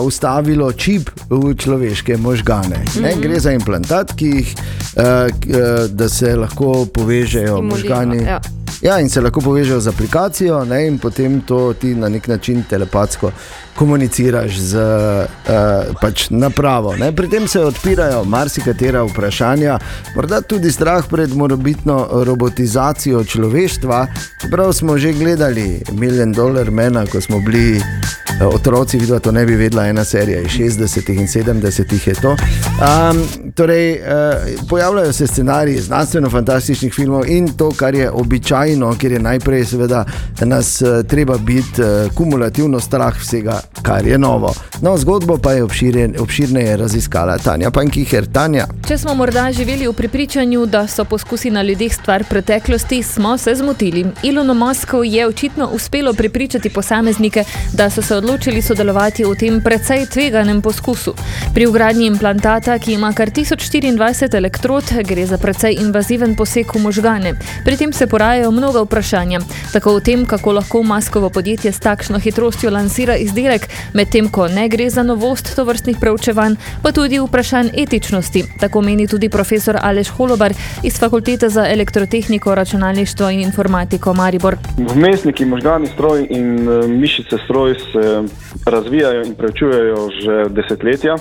ustavilo 0.00 0.72
čip 0.72 1.10
v 1.30 1.54
človeške 1.54 2.16
možgane. 2.16 2.76
Mm 2.76 3.00
-hmm. 3.00 3.20
Gre 3.20 3.40
za 3.40 3.52
implantat, 3.52 4.12
ki 4.12 4.26
jih, 4.26 4.54
uh, 4.96 5.02
k- 5.40 5.48
uh, 5.48 5.90
da 5.90 6.08
se 6.08 6.36
lahko 6.36 6.86
povežejo 6.94 7.62
možgani. 7.62 8.24
ja. 8.24 8.40
Ja, 8.82 9.00
in 9.00 9.08
se 9.08 9.20
lahko 9.20 9.40
povežejo 9.40 9.80
z 9.80 9.86
aplikacijo, 9.88 10.64
ne, 10.64 10.86
in 10.86 10.98
potem 10.98 11.40
to 11.40 11.72
ti 11.72 11.94
na 11.94 12.08
nek 12.08 12.28
način 12.28 12.62
telepatsko 12.70 13.30
komuniciraš 13.74 14.58
z 14.58 14.76
uh, 14.76 15.94
pač 16.00 16.28
napravo. 16.30 16.96
Ne. 16.96 17.12
Pri 17.12 17.28
tem 17.28 17.48
se 17.48 17.60
odpirajo 17.60 18.24
marsikatera 18.24 19.02
vprašanja, 19.04 19.78
morda 20.16 20.40
tudi 20.40 20.72
strah 20.72 21.04
pred 21.10 21.34
morbitno 21.36 22.08
robotizacijo 22.24 23.24
človeštva. 23.24 24.06
Čeprav 24.42 24.72
smo 24.72 24.98
že 24.98 25.12
gledali 25.12 25.82
Million 25.92 26.32
Dollar 26.32 26.70
Mena, 26.70 27.06
ko 27.06 27.20
smo 27.20 27.40
bili 27.40 27.76
eh, 27.76 28.46
otroci, 28.46 28.98
videla 28.98 29.18
to 29.18 29.32
ne 29.32 29.46
bi 29.46 29.56
vedela, 29.56 29.86
ena 29.86 30.04
serija 30.04 30.40
iz 30.40 30.78
60-ih 30.78 31.20
in 31.20 31.26
70-ih 31.26 32.06
je 32.06 32.14
to. 32.14 32.30
Um, 32.30 33.22
torej, 33.54 33.92
uh, 33.92 34.68
pojavljajo 34.68 35.12
se 35.12 35.26
scenariji 35.26 35.80
znanstveno-fantastičnih 35.80 36.94
filmov 36.94 37.28
in 37.28 37.48
to, 37.56 37.70
kar 37.76 37.94
je 37.94 38.10
običajno, 38.10 38.94
ker 38.98 39.12
je 39.12 39.18
najprej 39.18 39.64
seveda 39.64 40.04
nas 40.40 40.82
uh, 40.82 41.06
treba 41.06 41.38
biti 41.38 41.82
uh, 41.82 42.14
kumulativno 42.14 42.80
strah 42.80 43.20
vsega, 43.20 43.60
kar 43.82 44.06
je 44.06 44.18
novo. 44.18 44.54
No, 44.82 44.96
zgodbo 44.96 45.38
pa 45.38 45.52
je 45.52 45.64
obširen, 45.64 46.14
obširneje 46.18 46.76
raziskala 46.76 47.38
Tanja 47.38 47.70
Pankiher. 47.70 48.26
Tanja, 48.26 48.66
Če 48.88 48.98
smo 48.98 49.14
morda 49.14 49.46
živeli 49.52 49.86
v 49.88 49.92
prepričanju, 49.96 50.66
da 50.66 50.82
so 50.86 51.04
poskusi 51.04 51.50
na 51.50 51.62
ljudeh 51.62 51.94
stvar 51.94 52.24
preteklosti, 52.28 53.02
smo 53.02 53.38
se 53.38 53.54
zmotili. 53.54 54.06
Ilonu 54.22 54.54
Mosku 54.54 55.04
je 55.04 55.26
očitno 55.26 55.68
uspelo 55.72 56.12
prepričati 56.12 56.70
posameznike, 56.70 57.44
da 57.72 57.90
so 57.90 58.02
se 58.02 58.16
odločili 58.16 58.62
sodelovati 58.62 59.24
v 59.24 59.34
tem 59.40 59.60
precej 59.64 60.06
tveganem 60.06 60.62
poskusu. 60.62 61.14
Pri 61.54 61.66
ugradnji 61.66 62.06
implantata, 62.06 62.78
ki 62.78 62.92
ima 62.92 63.12
kar 63.12 63.30
1024 63.30 64.36
elektrod, 64.36 64.84
gre 65.04 65.26
za 65.26 65.38
precej 65.38 65.78
invaziven 65.80 66.36
poseg 66.36 66.74
v 66.74 66.82
možgane. 66.82 67.34
Pri 67.64 67.76
tem 67.76 67.92
se 67.92 68.06
porajajo 68.06 68.50
mnoga 68.50 68.82
vprašanja, 68.82 69.40
tako 69.72 69.94
o 69.94 70.00
tem, 70.00 70.26
kako 70.26 70.52
lahko 70.52 70.82
maskovo 70.82 71.30
podjetje 71.30 71.72
s 71.72 71.80
takšno 71.80 72.18
hitrostjo 72.18 72.70
lansira 72.70 73.16
izdelek, 73.16 73.53
medtem 73.94 74.28
ko 74.28 74.48
ne 74.48 74.68
gre 74.68 74.90
za 74.90 75.02
novost 75.02 75.56
tovrstnih 75.56 75.96
preučevanj, 76.00 76.56
pa 76.82 76.92
tudi 76.92 77.18
vprašanj 77.18 77.68
etičnosti. 77.82 78.44
Tako 78.60 78.82
meni 78.82 79.06
tudi 79.06 79.28
profesor 79.28 79.78
Aleš 79.82 80.08
Holobar 80.08 80.52
iz 80.82 80.98
Fakultete 80.98 81.48
za 81.48 81.66
elektrotehniko, 81.68 82.54
računalništvo 82.54 83.30
in 83.30 83.40
informatiko 83.40 84.14
Maribor. 84.14 84.56
Vmesniki 84.78 85.44
možgani 85.44 85.86
stroj 85.86 86.26
in 86.30 86.68
eh, 86.68 86.88
mišice 86.88 87.36
stroj 87.44 87.74
se 87.74 88.22
razvijajo 88.66 89.22
in 89.24 89.34
preučujejo 89.34 90.08
že 90.22 90.44
desetletja. 90.54 91.16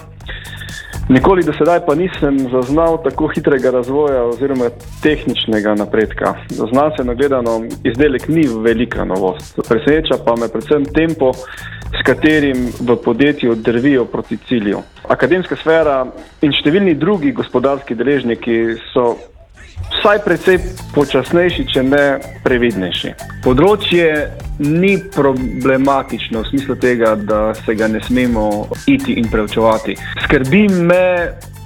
Nikoli 1.14 1.44
do 1.44 1.54
sedaj 1.54 1.86
pa 1.86 1.94
nisem 1.96 2.40
zaznal 2.50 2.96
tako 3.04 3.28
hitrega 3.36 3.70
razvoja 3.72 4.24
oziroma 4.24 4.70
tehničnega 5.04 5.76
napredka. 5.76 6.34
Znanstveno 6.50 7.14
gledano, 7.16 7.62
izdelek 7.84 8.28
ni 8.28 8.48
velika 8.64 9.06
novost. 9.06 9.60
Preseneča 9.70 10.18
pa 10.26 10.34
me 10.36 10.48
predvsem 10.50 10.86
tempo, 10.86 11.32
s 12.00 12.02
katerim 12.06 12.66
v 12.80 12.96
podjetju 13.06 13.56
drvijo 13.56 14.06
proti 14.06 14.38
cilju. 14.48 14.80
Akademska 15.08 15.56
sfera 15.56 16.00
in 16.42 16.56
številni 16.58 16.96
drugi 16.98 17.32
gospodarski 17.32 17.94
deležniki 17.96 18.58
so 18.90 19.14
vsaj 19.92 20.20
precej 20.26 20.58
počasnejši, 20.96 21.66
če 21.74 21.84
ne 21.84 22.04
previdnejši. 22.44 23.14
Področje 23.44 24.10
ni 24.60 24.98
problematično 25.16 26.44
v 26.44 26.50
smislu 26.52 26.76
tega, 26.82 27.16
da 27.16 27.54
se 27.64 27.76
ga 27.76 27.88
ne 27.88 28.02
smemo 28.04 28.68
iti 28.88 29.18
in 29.20 29.30
preučevati. 29.32 29.96
Skrbi 30.26 30.68
me 30.90 31.06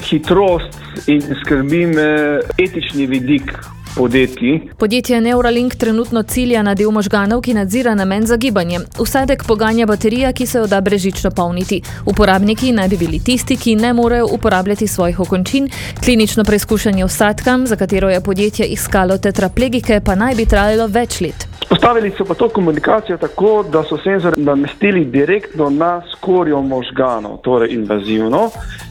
hitrost 0.08 1.08
in 1.10 1.22
skrbi 1.44 1.86
me 1.86 2.12
etični 2.58 3.08
vidik. 3.10 3.52
Podjetij. 3.98 4.62
Podjetje 4.78 5.22
Neuralink 5.22 5.76
trenutno 5.76 6.24
cilja 6.24 6.62
na 6.62 6.76
del 6.76 6.92
možganov, 6.92 7.42
ki 7.42 7.54
nadzira 7.54 7.96
namen 7.96 8.28
za 8.30 8.38
gibanje. 8.38 8.80
Vsadek 9.00 9.44
poganja 9.48 9.86
baterija, 9.86 10.34
ki 10.34 10.46
se 10.46 10.58
jo 10.58 10.68
da 10.68 10.82
brežično 10.82 11.32
polniti. 11.32 11.82
Uporabniki 12.06 12.72
naj 12.72 12.88
bi 12.88 12.98
bili 12.98 13.20
tisti, 13.20 13.58
ki 13.58 13.76
ne 13.76 13.94
morejo 13.94 14.30
uporabljati 14.32 14.88
svojih 14.88 15.20
okončin. 15.20 15.70
Klinično 16.04 16.44
preizkušanje 16.44 17.06
vsadkam, 17.06 17.68
za 17.68 17.76
katero 17.76 18.10
je 18.10 18.22
podjetje 18.22 18.66
iskalo 18.66 19.18
tetraplegike, 19.18 20.02
pa 20.06 20.16
naj 20.16 20.36
bi 20.36 20.46
trajalo 20.46 20.88
več 20.88 21.22
let. 21.22 21.57
Postavili 21.70 22.12
so 22.18 22.26
pa 22.26 22.34
to 22.34 22.50
komunikacijo 22.50 23.18
tako, 23.18 23.66
da 23.72 23.84
so 23.84 23.98
senzor 23.98 24.34
namestili 24.38 25.06
direktno 25.06 25.70
na 25.70 26.02
skorjo 26.12 26.62
možganov, 26.62 27.38
torej 27.38 27.74
invazivno. 27.74 28.50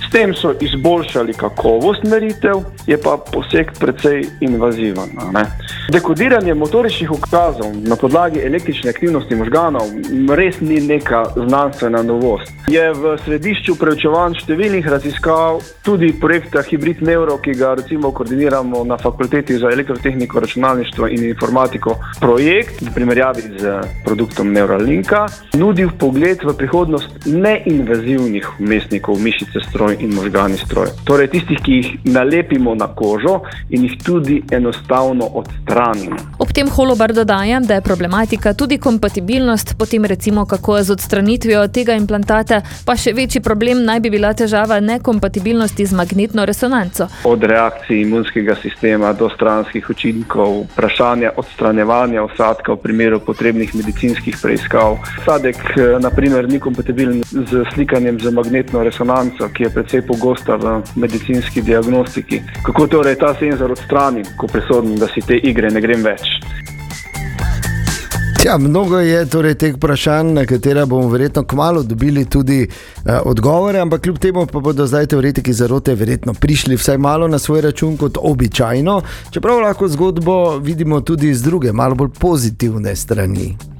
S 0.09 0.11
tem 0.11 0.35
so 0.35 0.53
izboljšali 0.61 1.35
kakovost 1.35 2.05
meritev, 2.05 2.55
je 2.87 2.99
pa 3.03 3.19
poseg 3.33 3.67
precej 3.81 4.25
invaziven. 4.41 5.09
ne. 5.33 5.45
Dekodiranje 5.93 6.55
motoričnih 6.55 7.11
ukazov 7.11 7.71
na 7.89 7.97
podlagi 7.97 8.41
električne 8.41 8.91
aktivnosti 8.91 9.35
možganov 9.35 9.87
res 10.35 10.61
ni 10.61 10.81
neka 10.81 11.25
znanstvena 11.37 12.03
novost. 12.03 12.53
Je 12.69 12.93
v 12.93 13.17
središču 13.25 13.77
preučevanj 13.79 14.41
številnih 14.43 14.89
raziskav 14.91 15.61
tudi 15.83 16.13
projekta 16.21 16.63
Hybrid 16.63 17.03
Neuro, 17.07 17.39
ki 17.39 17.55
ga 17.55 17.75
recimo 17.75 18.11
koordiniramo 18.11 18.85
na 18.85 18.99
Fakulteti 18.99 19.59
za 19.59 19.71
elektrotehniko, 19.71 20.41
računalništvo 20.41 21.09
in 21.09 21.25
informatiko. 21.25 21.95
Projekt 22.21 22.66
v 22.81 22.95
primerjavi 22.95 23.43
z 23.59 23.81
produktom 24.05 24.53
Neuralinka 24.53 25.27
nudi 25.55 25.87
pogled 25.99 26.45
v 26.45 26.55
prihodnost 26.57 27.27
neinvazivnih 27.27 28.47
vmesnikov 28.59 29.19
mišice 29.21 29.61
stroj 29.69 29.97
in 30.01 30.15
možgani 30.15 30.59
stroj. 30.59 30.89
Torej 31.05 31.29
tistih, 31.29 31.61
ki 31.63 31.73
jih 31.73 31.89
nalepimo 32.05 32.75
na 32.75 32.89
kožo 32.89 33.41
in 33.71 33.85
jih 33.85 33.97
tudi 34.05 34.43
enostavno 34.51 35.27
odstranimo. 35.27 36.17
Ob 36.39 36.53
tem 36.53 36.69
Holobar 36.69 37.13
dodaja, 37.13 37.61
da 37.61 37.75
je 37.75 37.81
problematika 37.81 38.55
tudi 38.55 38.79
kompatibilnost, 38.79 39.75
potem 39.79 40.05
recimo 40.05 40.47
kako 40.47 40.77
je 40.77 40.83
z 40.83 40.91
odstranitvijo 40.93 41.69
tega 41.69 41.95
implantata, 41.95 42.61
pa 42.85 42.97
še 42.97 43.13
večji 43.13 43.41
problem 43.41 43.85
naj 43.85 44.01
bi 44.01 44.11
bila 44.11 44.33
težava 44.35 44.81
nekompatibilnosti 44.81 45.87
z 45.87 45.93
magnetno 45.97 46.45
resonanco. 46.45 47.09
Od 47.25 47.43
reakcij 47.43 48.03
imunskega 48.03 48.55
sistema 48.63 49.13
do 49.13 49.31
stranskih 49.31 49.91
učinkov, 49.91 50.67
vprašanja 50.73 51.33
odstranjevanja 51.37 52.23
vsadka 52.57 52.73
v 52.73 52.77
primeru 52.77 53.21
potrebnih 53.21 53.75
medicinskih 53.75 54.37
preiskav. 54.43 54.99
Vsadek, 55.21 55.57
eh, 55.77 56.01
na 56.01 56.11
primer, 56.11 56.49
ni 56.49 56.61
kompatibilen 56.61 57.23
z 57.23 57.65
slikanjem 57.75 58.21
z 58.21 58.31
magnetno 58.31 58.83
resonanco, 58.83 59.49
ki 59.49 59.63
je 59.63 59.71
precej 59.71 60.03
pogosta 60.03 60.57
v 60.57 60.83
medicinski 60.97 61.63
diagnostiki. 61.63 62.41
Kako 62.65 62.87
torej 62.87 63.17
ta 63.17 63.35
senzor 63.35 63.73
odstranim, 63.73 64.25
ko 64.37 64.47
presodim, 64.47 64.97
da 64.97 65.07
si 65.07 65.21
te 65.21 65.37
igre 65.37 65.71
ne 65.71 65.81
grem 65.81 66.03
več? 66.03 66.41
Ja, 68.47 68.59
mnogo 68.59 68.99
je 68.99 69.25
torej 69.27 69.57
teh 69.59 69.73
vprašanj, 69.75 70.29
na 70.33 70.45
katera 70.47 70.85
bomo 70.87 71.09
verjetno 71.09 71.43
kmalo 71.45 71.83
dobili 71.83 72.25
tudi 72.25 72.69
uh, 72.69 73.13
odgovore, 73.25 73.81
ampak 73.81 74.03
kljub 74.03 74.19
temu 74.19 74.47
pa 74.47 74.61
bodo 74.61 74.87
zdaj 74.87 75.07
teoretiki 75.07 75.53
zarote 75.53 75.95
verjetno 75.95 76.35
prišli 76.35 76.77
vsaj 76.77 76.99
malo 76.99 77.29
na 77.29 77.39
svoj 77.39 77.61
račun 77.61 77.97
kot 77.97 78.19
običajno, 78.23 79.01
čeprav 79.31 79.61
lahko 79.61 79.89
zgodbo 79.89 80.59
vidimo 80.59 81.01
tudi 81.01 81.35
z 81.35 81.43
druge, 81.43 81.73
malo 81.73 81.95
bolj 81.95 82.15
pozitivne 82.21 82.97
strani. 82.97 83.76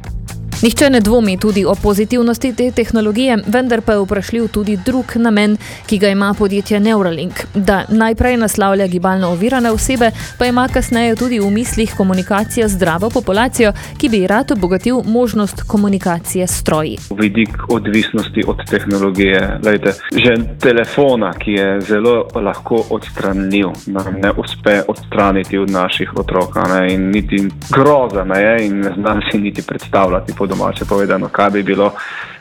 Nihče 0.63 0.91
ne 0.91 1.01
dvomi 1.01 1.37
tudi 1.39 1.65
o 1.65 1.75
pozitivnosti 1.83 2.55
te 2.57 2.71
tehnologije, 2.71 3.37
vendar 3.47 3.81
pa 3.81 3.93
je 3.93 3.99
vprašljiv 3.99 4.49
tudi 4.49 4.79
drug 4.87 5.05
namen, 5.17 5.57
ki 5.87 5.99
ga 5.99 6.09
ima 6.09 6.35
podjetje 6.39 6.81
Neuralink. 6.81 7.33
Da 7.55 7.85
najprej 7.89 8.37
naslavlja 8.37 8.87
gibalno 8.87 9.29
ovirane 9.29 9.71
osebe, 9.71 10.11
pa 10.39 10.47
ima 10.47 10.69
kasneje 10.73 11.17
tudi 11.17 11.41
v 11.41 11.51
mislih 11.51 11.95
komunikacija 11.97 12.69
z 12.69 12.73
zdravo 12.73 13.11
populacijo, 13.11 13.73
ki 13.99 14.09
bi 14.09 14.27
rad 14.27 14.53
obogatil 14.53 15.03
možnost 15.05 15.63
komunikacije 15.63 16.47
s 16.47 16.61
stroji. 16.61 16.97
Vidik 17.19 17.69
odvisnosti 17.69 18.43
od 18.47 18.57
tehnologije. 18.71 19.61
Lejte, 19.65 19.93
že 20.17 20.35
telefona, 20.61 21.33
ki 21.33 21.51
je 21.51 21.81
zelo 21.81 22.29
lahko 22.35 22.85
odstranljiv, 22.91 23.67
nam 23.87 24.05
ne 24.23 24.33
uspe 24.37 24.83
odstraniti 24.89 25.59
od 25.59 25.71
naših 25.71 26.17
otrok. 26.17 26.57
Ne? 26.73 26.95
In 26.95 27.11
niti 27.11 27.49
groza 27.71 28.25
ne 28.25 28.41
je, 28.43 28.67
in 28.67 28.81
ne 28.81 28.93
znam 28.97 29.21
si 29.31 29.39
niti 29.39 29.63
predstavljati, 29.63 30.33
domače 30.47 30.85
povedano, 30.85 31.29
kaj 31.29 31.51
bi 31.51 31.63
bilo, 31.63 31.93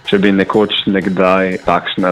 če 0.06 0.20
bi 0.22 0.32
nekoč 0.32 0.86
nekdaj 0.92 1.58
takšne 1.66 2.12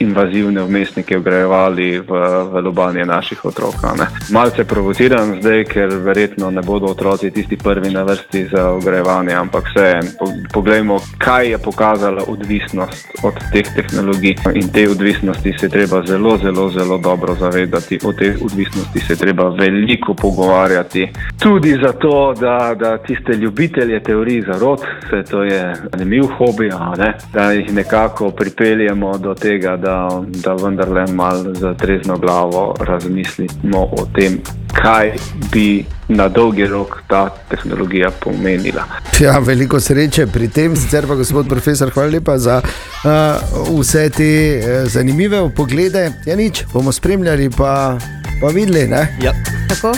invazivne 0.00 0.64
vmesnike 0.64 1.18
vgrajevali 1.20 1.88
v, 2.00 2.20
v 2.50 2.62
lobanje 2.64 3.04
naših 3.04 3.44
otrok. 3.44 3.76
Ne? 3.98 4.06
Malce 4.32 4.64
provociram 4.64 5.36
zdaj, 5.40 5.64
ker 5.68 5.92
verjetno 6.04 6.50
ne 6.50 6.62
bodo 6.64 6.92
otroci 6.94 7.30
tisti 7.30 7.56
prvi 7.56 7.92
na 7.92 8.02
vrsti 8.02 8.46
za 8.52 8.70
vgrajevanje, 8.78 9.34
ampak 9.34 9.68
vseeno, 9.70 10.10
po, 10.18 10.30
poglejmo, 10.52 10.98
kaj 11.18 11.50
je 11.50 11.58
pokazala 11.58 12.24
odvisnost 12.28 13.20
od 13.22 13.40
teh 13.52 13.68
tehnologij. 13.76 14.36
In 14.54 14.68
te 14.72 14.88
odvisnosti 14.90 15.52
se 15.60 15.68
treba 15.68 16.02
zelo, 16.06 16.36
zelo, 16.38 16.68
zelo 16.70 16.98
dobro 16.98 17.34
zavedati. 17.34 17.98
O 18.04 18.12
teh 18.12 18.40
odvisnosti 18.42 19.00
se 19.00 19.16
treba 19.16 19.48
veliko 19.48 20.14
pogovarjati. 20.14 21.08
Tudi 21.42 21.76
zato, 21.82 22.34
da, 22.40 22.74
da 22.78 22.98
tiste 22.98 23.32
ljubitelje 23.32 24.02
teorij 24.02 24.42
zarot, 24.46 24.80
vse 24.80 25.22
to 25.30 25.42
je 25.42 25.74
zanimiv 25.92 26.24
hobi, 26.38 26.70
ne? 26.98 27.14
Da 27.34 27.50
jih 27.52 27.74
nekako 27.74 28.30
pripeljemo 28.30 29.18
do 29.18 29.34
tega, 29.34 29.76
da, 29.76 30.22
da 30.26 30.54
vendarle 30.54 31.06
malo 31.06 31.54
za 31.54 31.74
trezno 31.74 32.18
glavo 32.18 32.74
razmislimo 32.80 33.78
o 33.78 34.06
tem, 34.14 34.38
kaj 34.72 35.12
bi 35.52 35.84
na 36.08 36.28
dolgi 36.28 36.66
rok 36.66 37.02
ta 37.08 37.28
tehnologija 37.50 38.10
pomenila. 38.10 38.84
Ja, 39.20 39.38
veliko 39.38 39.80
sreče 39.80 40.26
pri 40.26 40.48
tem, 40.48 40.76
sicer 40.76 41.06
pa 41.06 41.14
gospod 41.14 41.48
profesor, 41.48 41.90
hvala 41.90 42.10
lepa 42.10 42.38
za 42.38 42.60
uh, 42.62 43.80
vse 43.80 44.10
te 44.10 44.30
uh, 44.58 44.90
zanimive 44.90 45.48
poglede. 45.56 46.12
Ja, 46.26 46.36
nič, 46.36 46.64
bomo 46.72 46.92
spremljali, 46.92 47.50
pa, 47.50 47.98
pa 48.40 48.46
videli. 48.46 48.88
Ne? 48.88 49.16
Ja. 49.22 49.32
Tako? 49.68 49.94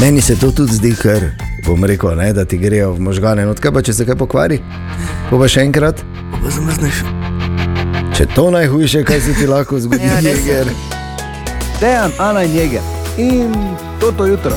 Meni 0.00 0.20
se 0.20 0.36
to 0.36 0.50
tudi 0.50 0.72
zdi, 0.72 0.94
ker 1.02 1.51
bom 1.62 1.84
rekel, 1.84 2.16
ne, 2.16 2.32
da 2.32 2.44
ti 2.44 2.58
grejo 2.58 2.92
v 2.92 3.00
možgane. 3.00 3.46
No, 3.46 3.54
kaj 3.54 3.72
pa 3.72 3.82
če 3.82 3.92
se 3.92 4.06
kaj 4.06 4.16
pokvari? 4.16 4.58
Bo 5.30 5.38
pa 5.38 5.48
še 5.48 5.62
enkrat. 5.62 6.02
Pa 6.32 6.50
zamrzneš. 6.50 7.02
Če 8.12 8.26
to 8.34 8.50
najhujše, 8.50 9.04
kaj 9.04 9.20
se 9.20 9.34
ti 9.34 9.46
lahko 9.46 9.78
zgodi, 9.82 10.04
Ja, 10.04 10.18
je. 10.18 10.32
Jeger. 10.32 10.72
Dejan, 11.80 12.12
Ana 12.18 12.42
in 12.42 12.54
Jeger. 12.54 12.82
In 13.18 13.54
toto 14.00 14.26
jutro. 14.26 14.56